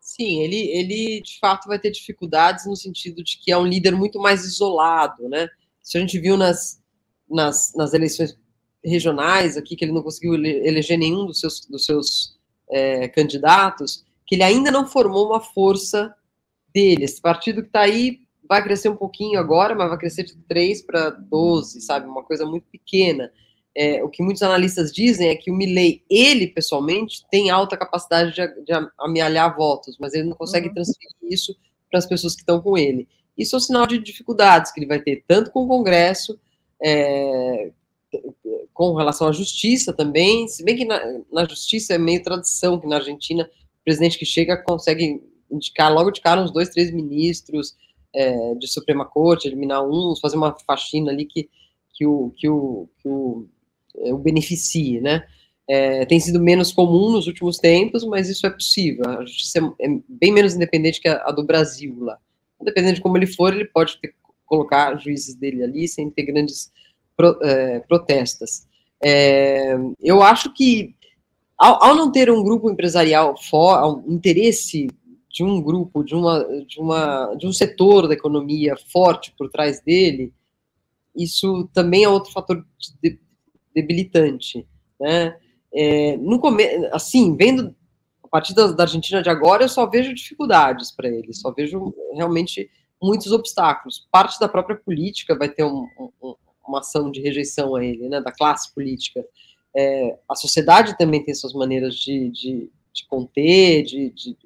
[0.00, 3.92] Sim, ele, ele de fato vai ter dificuldades no sentido de que é um líder
[3.92, 5.48] muito mais isolado, né?
[5.80, 6.82] Isso a gente viu nas,
[7.30, 8.36] nas, nas eleições
[8.84, 12.36] regionais aqui, que ele não conseguiu eleger nenhum dos seus, dos seus
[12.68, 16.12] é, candidatos, que ele ainda não formou uma força
[16.74, 17.04] dele.
[17.04, 20.82] Esse partido que está aí vai crescer um pouquinho agora, mas vai crescer de 3
[20.82, 22.06] para 12, sabe?
[22.06, 23.30] Uma coisa muito pequena.
[23.76, 28.32] É, o que muitos analistas dizem é que o Milley, ele pessoalmente, tem alta capacidade
[28.32, 30.74] de, de amealhar votos, mas ele não consegue uhum.
[30.74, 31.56] transferir isso
[31.90, 33.08] para as pessoas que estão com ele.
[33.36, 36.38] Isso é um sinal de dificuldades que ele vai ter, tanto com o Congresso,
[36.80, 37.72] é,
[38.72, 41.00] com relação à justiça também, se bem que na,
[41.32, 43.44] na, justiça é meio tradição que na Argentina
[43.80, 47.76] o presidente que chega consegue indicar logo de cara uns dois, três ministros,
[48.14, 51.48] é, de Suprema Corte, eliminar uns, fazer uma faxina ali que,
[51.92, 53.46] que, o, que, o, que o,
[53.98, 55.26] é, o beneficie, né?
[55.66, 59.08] É, tem sido menos comum nos últimos tempos, mas isso é possível.
[59.08, 62.18] A justiça é, é bem menos independente que a, a, do Brasil lá.
[62.60, 66.70] Dependendo de como ele for, ele pode ter, colocar juízes dele ali sem ter grandes
[67.16, 68.66] pro, é, protestas.
[69.02, 70.94] É, eu acho que,
[71.58, 74.88] ao, ao, não ter um grupo empresarial forte, um interesse
[75.34, 79.80] de um grupo, de, uma, de, uma, de um setor da economia forte por trás
[79.80, 80.32] dele,
[81.14, 82.64] isso também é outro fator
[83.02, 83.18] de,
[83.74, 84.64] debilitante,
[85.00, 85.36] né?
[85.76, 86.40] É, no
[86.92, 87.74] assim, vendo
[88.22, 91.92] a partir da, da, Argentina de agora, eu só vejo dificuldades para ele, só vejo
[92.12, 92.70] realmente
[93.02, 94.06] muitos obstáculos.
[94.12, 95.84] Parte da própria política vai ter um,
[96.22, 99.24] um, uma ação de rejeição a ele, né, da classe política.
[99.76, 104.36] É, a sociedade também tem suas maneiras de, de, de conter, de, de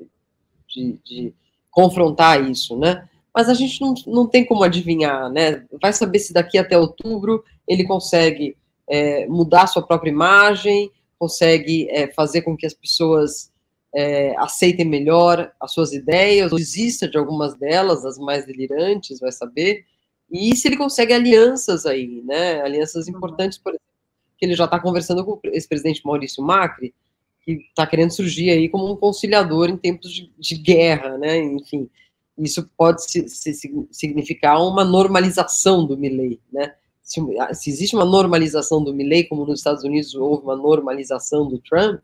[0.69, 1.35] de, de
[1.71, 3.09] confrontar isso, né?
[3.35, 5.65] Mas a gente não, não tem como adivinhar, né?
[5.81, 8.57] Vai saber se daqui até outubro ele consegue
[8.89, 13.53] é, mudar sua própria imagem, consegue é, fazer com que as pessoas
[13.95, 19.33] é, aceitem melhor as suas ideias, ou desista de algumas delas, as mais delirantes, vai
[19.33, 19.85] saber.
[20.31, 22.61] E se ele consegue alianças aí, né?
[22.63, 23.17] Alianças uhum.
[23.17, 23.87] importantes, por exemplo,
[24.37, 26.95] que ele já está conversando com o ex-presidente Maurício Macri,
[27.57, 31.39] que está querendo surgir aí como um conciliador em tempos de, de guerra, né?
[31.39, 31.89] Enfim,
[32.37, 36.75] isso pode se, se, significar uma normalização do Milley, né?
[37.03, 37.23] Se,
[37.55, 42.01] se, existe uma normalização do Milley, como nos Estados Unidos houve uma normalização do Trump,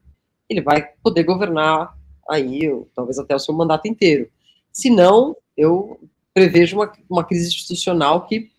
[0.49, 1.95] ele vai poder governar
[2.27, 2.63] aí,
[2.95, 4.31] talvez até o seu mandato inteiro.
[4.73, 6.01] Se não, eu
[6.33, 8.51] prevejo uma, uma crise institucional que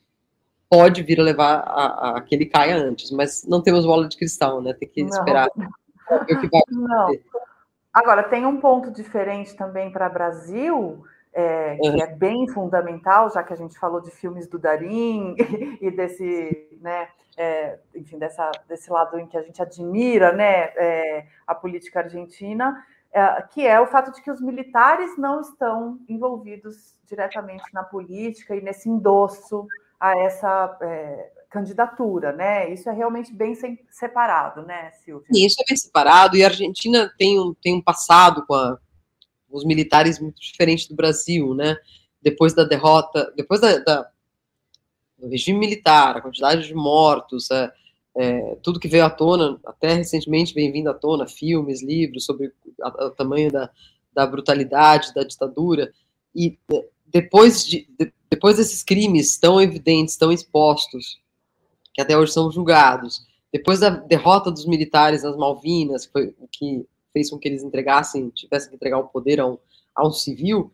[0.69, 4.15] pode vir a levar a, a, que ele caia antes, mas não temos bola de
[4.15, 4.71] cristal, né?
[4.73, 5.09] Tem que não.
[5.09, 5.49] esperar
[6.70, 7.10] não.
[7.93, 11.03] Agora, tem um ponto diferente também para Brasil,
[11.34, 15.36] é, que é bem fundamental, já que a gente falou de filmes do Darim
[15.82, 21.26] e desse, né, é, enfim, dessa, desse lado em que a gente admira, né, é,
[21.45, 26.95] a política argentina, é, que é o fato de que os militares não estão envolvidos
[27.06, 29.68] diretamente na política e nesse endosso
[29.99, 32.74] a essa é, candidatura, né?
[32.74, 33.56] Isso é realmente bem
[33.89, 35.28] separado, né, Silvia?
[35.32, 38.78] Isso é bem separado, e a Argentina tem um, tem um passado com a,
[39.49, 41.78] os militares muito diferente do Brasil, né?
[42.22, 44.10] Depois da derrota, depois da, da
[45.18, 47.72] do regime militar, a quantidade de mortos, é,
[48.18, 52.51] é, tudo que veio à tona, até recentemente vem vindo à tona, filmes, livros sobre
[52.78, 53.70] o tamanho da,
[54.14, 55.93] da brutalidade da ditadura,
[56.36, 61.24] e é, depois, de, de, depois desses crimes tão evidentes, tão expostos,
[61.95, 63.25] que até hoje são julgados.
[63.51, 68.29] Depois da derrota dos militares nas Malvinas, que foi que fez com que eles entregassem,
[68.29, 69.57] tivessem que entregar o poder a um,
[69.95, 70.69] a um civil,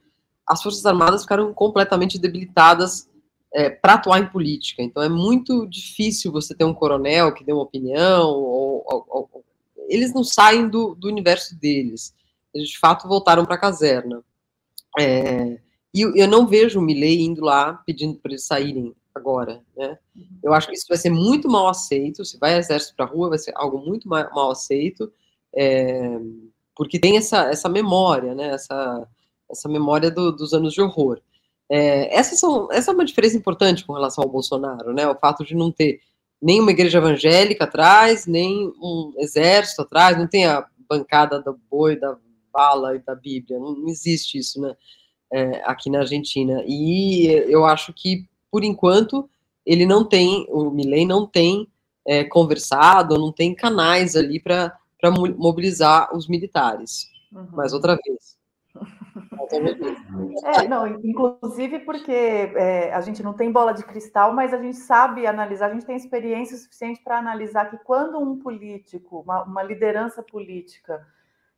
[0.47, 3.07] as Forças Armadas ficaram completamente debilitadas
[3.53, 4.81] é, para atuar em política.
[4.81, 9.45] Então é muito difícil você ter um coronel que dê uma opinião, ou, ou, ou,
[9.87, 12.15] eles não saem do, do, universo deles.
[12.53, 14.23] Eles de fato voltaram para a caserna.
[14.99, 15.59] É,
[15.93, 19.97] e eu não vejo o Milley indo lá pedindo para eles saírem agora, né?
[20.15, 20.39] Uhum.
[20.43, 22.23] Eu acho que isso vai ser muito mal aceito.
[22.25, 25.11] Se vai exército para a rua, vai ser algo muito mal, mal aceito,
[25.53, 26.19] é,
[26.75, 28.49] porque tem essa, essa memória, né?
[28.53, 29.07] Essa,
[29.49, 31.21] essa memória do, dos anos de horror.
[31.69, 35.07] É, essa, são, essa é uma diferença importante com relação ao Bolsonaro, né?
[35.07, 36.01] O fato de não ter
[36.41, 41.95] nem uma igreja evangélica atrás, nem um exército atrás, não tem a bancada do boi,
[41.95, 42.17] da
[42.51, 44.75] bala e da Bíblia, não, não existe isso, né?
[45.31, 46.61] É, aqui na Argentina.
[46.67, 49.29] E eu acho que por enquanto,
[49.65, 51.67] ele não tem, o Milley não tem
[52.05, 54.77] é, conversado, não tem canais ali para
[55.37, 57.09] mobilizar os militares.
[57.31, 57.47] Uhum.
[57.53, 58.37] Mais outra vez.
[60.43, 64.77] É, não, inclusive porque é, a gente não tem bola de cristal, mas a gente
[64.77, 69.63] sabe analisar, a gente tem experiência suficiente para analisar que quando um político, uma, uma,
[69.63, 71.05] liderança política,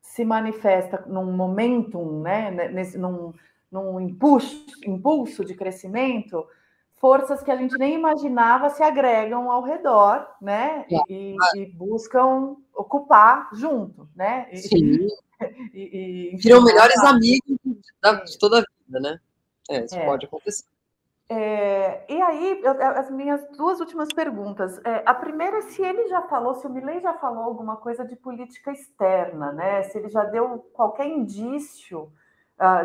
[0.01, 3.31] se manifesta num momentum, né, nesse, num,
[3.71, 6.45] num impulso, impulso de crescimento,
[7.03, 10.85] forças que a gente nem imaginava se agregam ao redor, né?
[11.09, 14.47] E, e buscam ocupar junto, né?
[14.55, 15.07] Sim.
[15.73, 17.57] E, e, Viram melhores amigos
[18.25, 19.19] de toda a vida, né?
[19.69, 20.05] É, isso é.
[20.05, 20.63] pode acontecer.
[21.27, 22.61] É, e aí,
[22.95, 24.79] as minhas duas últimas perguntas.
[24.85, 28.05] É, a primeira é se ele já falou, se o Milley já falou alguma coisa
[28.05, 29.83] de política externa, né?
[29.83, 32.09] Se ele já deu qualquer indício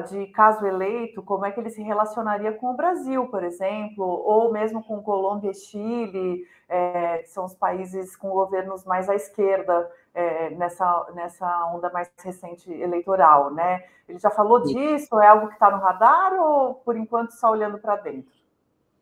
[0.08, 4.52] de caso eleito, como é que ele se relacionaria com o Brasil, por exemplo, ou
[4.52, 9.90] mesmo com Colômbia e Chile, é, que são os países com governos mais à esquerda
[10.14, 13.84] é, nessa, nessa onda mais recente eleitoral, né?
[14.08, 14.74] Ele já falou sim.
[14.74, 15.20] disso?
[15.20, 18.32] É algo que está no radar ou, por enquanto, só olhando para dentro?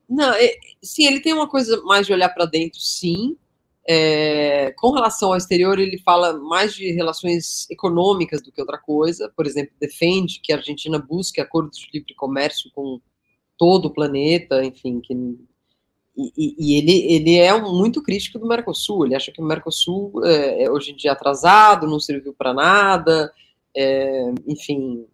[0.09, 3.37] Não, é, sim, ele tem uma coisa mais de olhar para dentro, sim.
[3.89, 9.33] É, com relação ao exterior, ele fala mais de relações econômicas do que outra coisa.
[9.37, 13.01] Por exemplo, defende que a Argentina busque acordos de livre comércio com
[13.57, 15.15] todo o planeta, enfim, que
[16.17, 20.65] e, e, ele, ele é muito crítico do Mercosul, ele acha que o Mercosul é,
[20.65, 23.31] é hoje em dia atrasado, não serviu para nada,
[23.77, 25.05] é, enfim,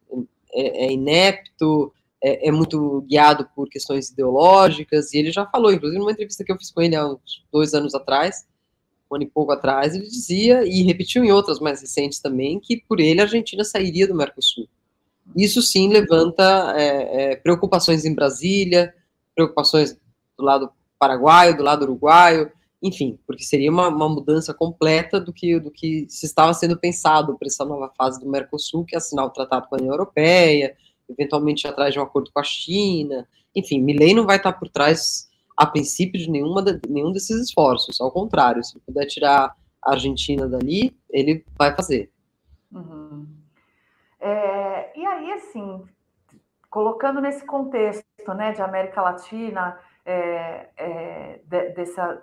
[0.53, 1.93] é, é inepto,
[2.23, 6.53] é, é, muito guiado por questões ideológicas, e ele já falou, inclusive numa entrevista que
[6.53, 8.47] eu fiz com ele há uns dois anos atrás,
[9.12, 12.82] um ano e pouco atrás, ele dizia, e repetiu em outras mais recentes também, que
[12.88, 14.68] por ele a Argentina sairia do Mercosul.
[15.36, 18.92] Isso sim levanta é, preocupações em Brasília,
[19.34, 19.96] preocupações
[20.36, 22.50] do lado paraguaio, do lado uruguaio,
[22.82, 27.38] enfim, porque seria uma, uma mudança completa do que, do que se estava sendo pensado
[27.38, 30.76] para essa nova fase do Mercosul, que é assinar o tratado com a União Europeia,
[31.08, 35.28] eventualmente atrás de um acordo com a China, enfim, Milley não vai estar por trás,
[35.57, 40.96] a princípio, de nenhuma, nenhum desses esforços, ao contrário, se puder tirar a Argentina dali,
[41.11, 42.11] ele vai fazer.
[42.72, 43.26] Uhum.
[44.20, 45.84] É, e aí, assim,
[46.70, 52.22] colocando nesse contexto né, de América Latina, é, é, de, dessa,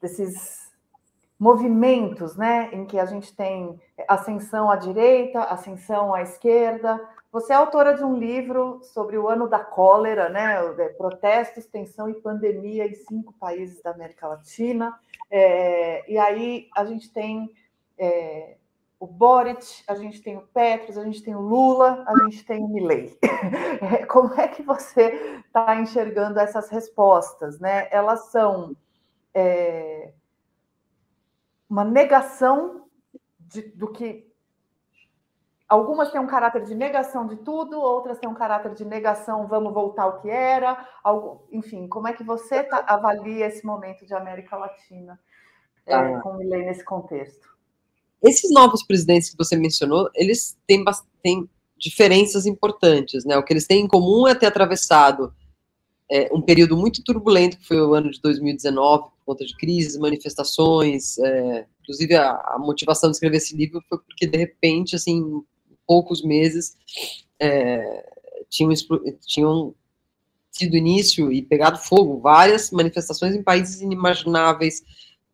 [0.00, 0.70] desses
[1.38, 7.00] movimentos, né, em que a gente tem ascensão à direita, ascensão à esquerda.
[7.36, 12.08] Você é autora de um livro sobre o ano da cólera, né, é, protestos, tensão
[12.08, 14.98] e pandemia em cinco países da América Latina.
[15.30, 17.52] É, e aí a gente tem
[17.98, 18.56] é,
[18.98, 22.64] o Boric, a gente tem o Petros, a gente tem o Lula, a gente tem
[22.64, 23.18] o Milley.
[24.08, 27.60] Como é que você está enxergando essas respostas?
[27.60, 27.86] Né?
[27.90, 28.74] Elas são
[29.34, 30.14] é,
[31.68, 32.86] uma negação
[33.38, 34.25] de, do que.
[35.68, 39.74] Algumas têm um caráter de negação de tudo, outras têm um caráter de negação, vamos
[39.74, 40.88] voltar ao que era.
[41.02, 45.18] Algo, enfim, como é que você tá, avalia esse momento de América Latina
[45.84, 46.20] é, ah.
[46.20, 47.48] com o Milley nesse contexto?
[48.22, 50.84] Esses novos presidentes que você mencionou, eles têm,
[51.22, 53.36] têm diferenças importantes, né?
[53.36, 55.34] O que eles têm em comum é ter atravessado
[56.10, 59.96] é, um período muito turbulento, que foi o ano de 2019, por conta de crises,
[59.98, 65.42] manifestações, é, inclusive a, a, motivação de escrever esse livro foi porque, de repente, assim,
[65.86, 66.76] poucos meses,
[67.38, 68.04] é,
[68.48, 68.72] tinham,
[69.26, 69.74] tinham
[70.50, 74.82] tido início e pegado fogo várias manifestações em países inimagináveis,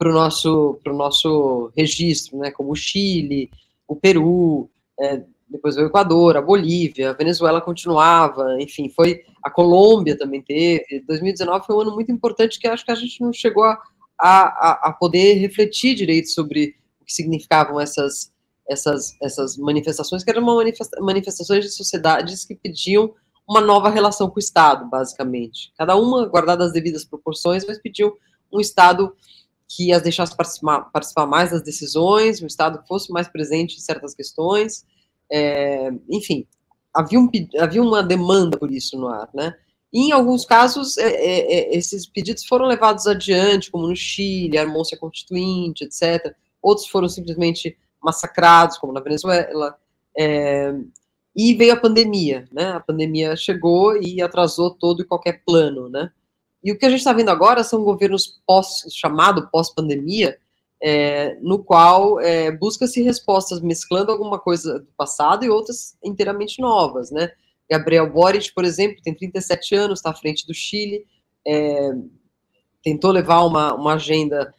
[0.03, 3.48] para o nosso, nosso registro, né, como o Chile,
[3.86, 10.18] o Peru, é, depois o Equador, a Bolívia, a Venezuela continuava, enfim, foi a Colômbia
[10.18, 11.05] também teve.
[11.07, 13.80] 2019 foi um ano muito importante que acho que a gente não chegou a,
[14.18, 18.32] a, a poder refletir direito sobre o que significavam essas,
[18.69, 23.15] essas, essas manifestações, que eram manifesta manifestações de sociedades que pediam
[23.49, 25.73] uma nova relação com o Estado, basicamente.
[25.77, 28.17] Cada uma guardada as devidas proporções, mas pediu
[28.53, 29.15] um Estado
[29.69, 34.15] que as deixasse participar, participar mais das decisões, o Estado fosse mais presente em certas
[34.15, 34.85] questões,
[35.31, 36.47] é, enfim,
[36.95, 39.55] havia, um, havia uma demanda por isso no ar, né?
[39.93, 44.57] E em alguns casos, é, é, é, esses pedidos foram levados adiante, como no Chile,
[44.57, 44.67] a
[44.99, 46.35] Constituinte, etc.
[46.63, 49.76] Outros foram simplesmente massacrados, como na Venezuela.
[50.18, 50.74] É,
[51.34, 52.72] e veio a pandemia, né?
[52.72, 56.11] A pandemia chegou e atrasou todo e qualquer plano, né?
[56.62, 60.38] E o que a gente está vendo agora são governos pós, chamado pós-pandemia,
[60.80, 67.11] é, no qual é, busca-se respostas mesclando alguma coisa do passado e outras inteiramente novas,
[67.11, 67.30] né?
[67.70, 71.07] Gabriel Boric, por exemplo, tem 37 anos, está à frente do Chile,
[71.46, 71.92] é,
[72.82, 74.53] tentou levar uma, uma agenda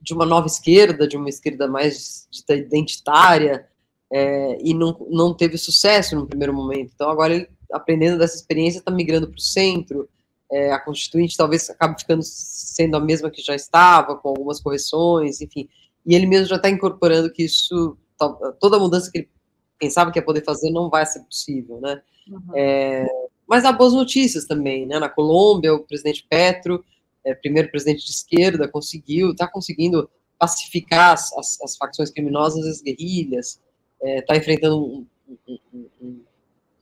[0.00, 3.68] de uma nova esquerda, de uma esquerda mais identitária,
[4.10, 6.92] é, e não, não teve sucesso no primeiro momento.
[6.94, 10.08] Então, agora ele, aprendendo dessa experiência, está migrando para o centro.
[10.50, 15.40] É, a Constituinte talvez acabe ficando sendo a mesma que já estava, com algumas correções,
[15.40, 15.68] enfim.
[16.06, 17.98] E ele mesmo já está incorporando que isso,
[18.58, 19.28] toda a mudança que ele
[19.78, 22.00] pensava que ia poder fazer não vai ser possível, né?
[22.26, 22.56] Uhum.
[22.56, 23.06] É,
[23.46, 24.98] mas há boas notícias também, né?
[24.98, 26.82] Na Colômbia, o presidente Petro,
[27.28, 30.08] é, primeiro presidente de esquerda, conseguiu, está conseguindo
[30.38, 33.60] pacificar as, as, as, facções criminosas, as guerrilhas,
[34.02, 35.06] está é, enfrentando um,
[35.48, 35.58] um,
[36.00, 36.20] um,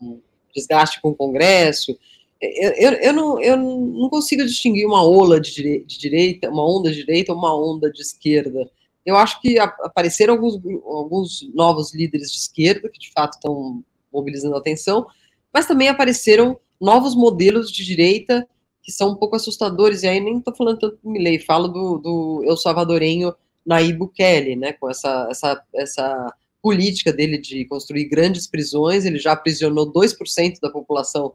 [0.01, 0.20] um,
[0.55, 1.99] desgaste com o Congresso.
[2.40, 6.68] Eu, eu, eu, não, eu não consigo distinguir uma ola de, direi de direita, uma
[6.68, 8.70] onda de direita ou uma onda de esquerda.
[9.05, 13.82] Eu acho que apareceram alguns, alguns novos líderes de esquerda que de fato estão
[14.12, 15.07] mobilizando a atenção,
[15.53, 18.47] mas também apareceram novos modelos de direita
[18.87, 21.99] que são um pouco assustadores, e aí nem estou falando tanto do Milley, falo do,
[21.99, 23.34] do El Salvadorenho
[23.66, 29.32] Nayib Bukele, né, com essa, essa, essa política dele de construir grandes prisões, ele já
[29.32, 31.34] aprisionou 2% da população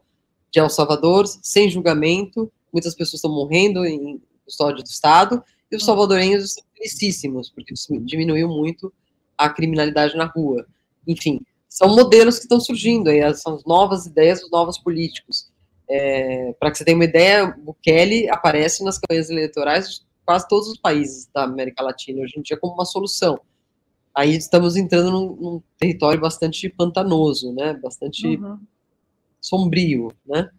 [0.50, 5.84] de El Salvador, sem julgamento, muitas pessoas estão morrendo em custódia do Estado, e os
[5.84, 8.90] salvadorenhos estão felicíssimos, porque diminuiu muito
[9.36, 10.66] a criminalidade na rua.
[11.06, 15.51] Enfim, são modelos que estão surgindo, aí, são novas ideias dos novos políticos.
[15.92, 20.68] É, Para que você tenha uma ideia, Bukele aparece nas campanhas eleitorais de quase todos
[20.68, 23.40] os países da América Latina hoje em dia como uma solução
[24.14, 27.74] aí estamos entrando num, num território bastante pantanoso, né?
[27.74, 28.58] Bastante uhum.
[29.40, 30.50] sombrio, né?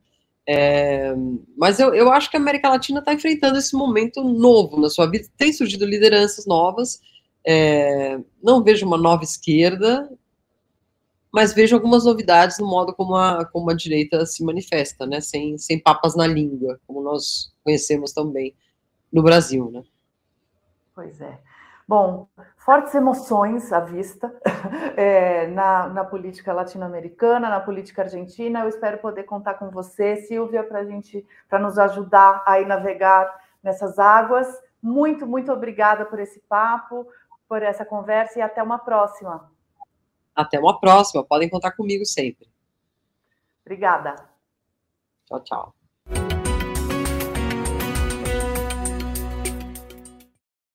[0.45, 1.13] É,
[1.55, 5.09] mas eu, eu acho que a América Latina está enfrentando esse momento novo na sua
[5.09, 5.27] vida.
[5.37, 6.99] Tem surgido lideranças novas.
[7.45, 10.09] É, não vejo uma nova esquerda,
[11.33, 15.19] mas vejo algumas novidades no modo como a, como a direita se manifesta, né?
[15.19, 18.55] Sem, sem papas na língua, como nós conhecemos também
[19.11, 19.81] no Brasil, né?
[20.93, 21.39] Pois é.
[21.87, 24.31] Bom, fortes emoções à vista
[24.95, 28.59] é, na, na, política latino-americana, na política argentina.
[28.59, 33.27] Eu espero poder contar com você, Silvia, para gente, para nos ajudar a navegar
[33.63, 34.47] nessas águas.
[34.79, 37.07] Muito, muito obrigada por esse papo,
[37.49, 39.51] por essa conversa e até uma próxima.
[40.35, 41.23] Até uma próxima.
[41.23, 42.47] Podem contar comigo sempre.
[43.63, 44.29] Obrigada.
[45.25, 45.82] Tchau, tchau.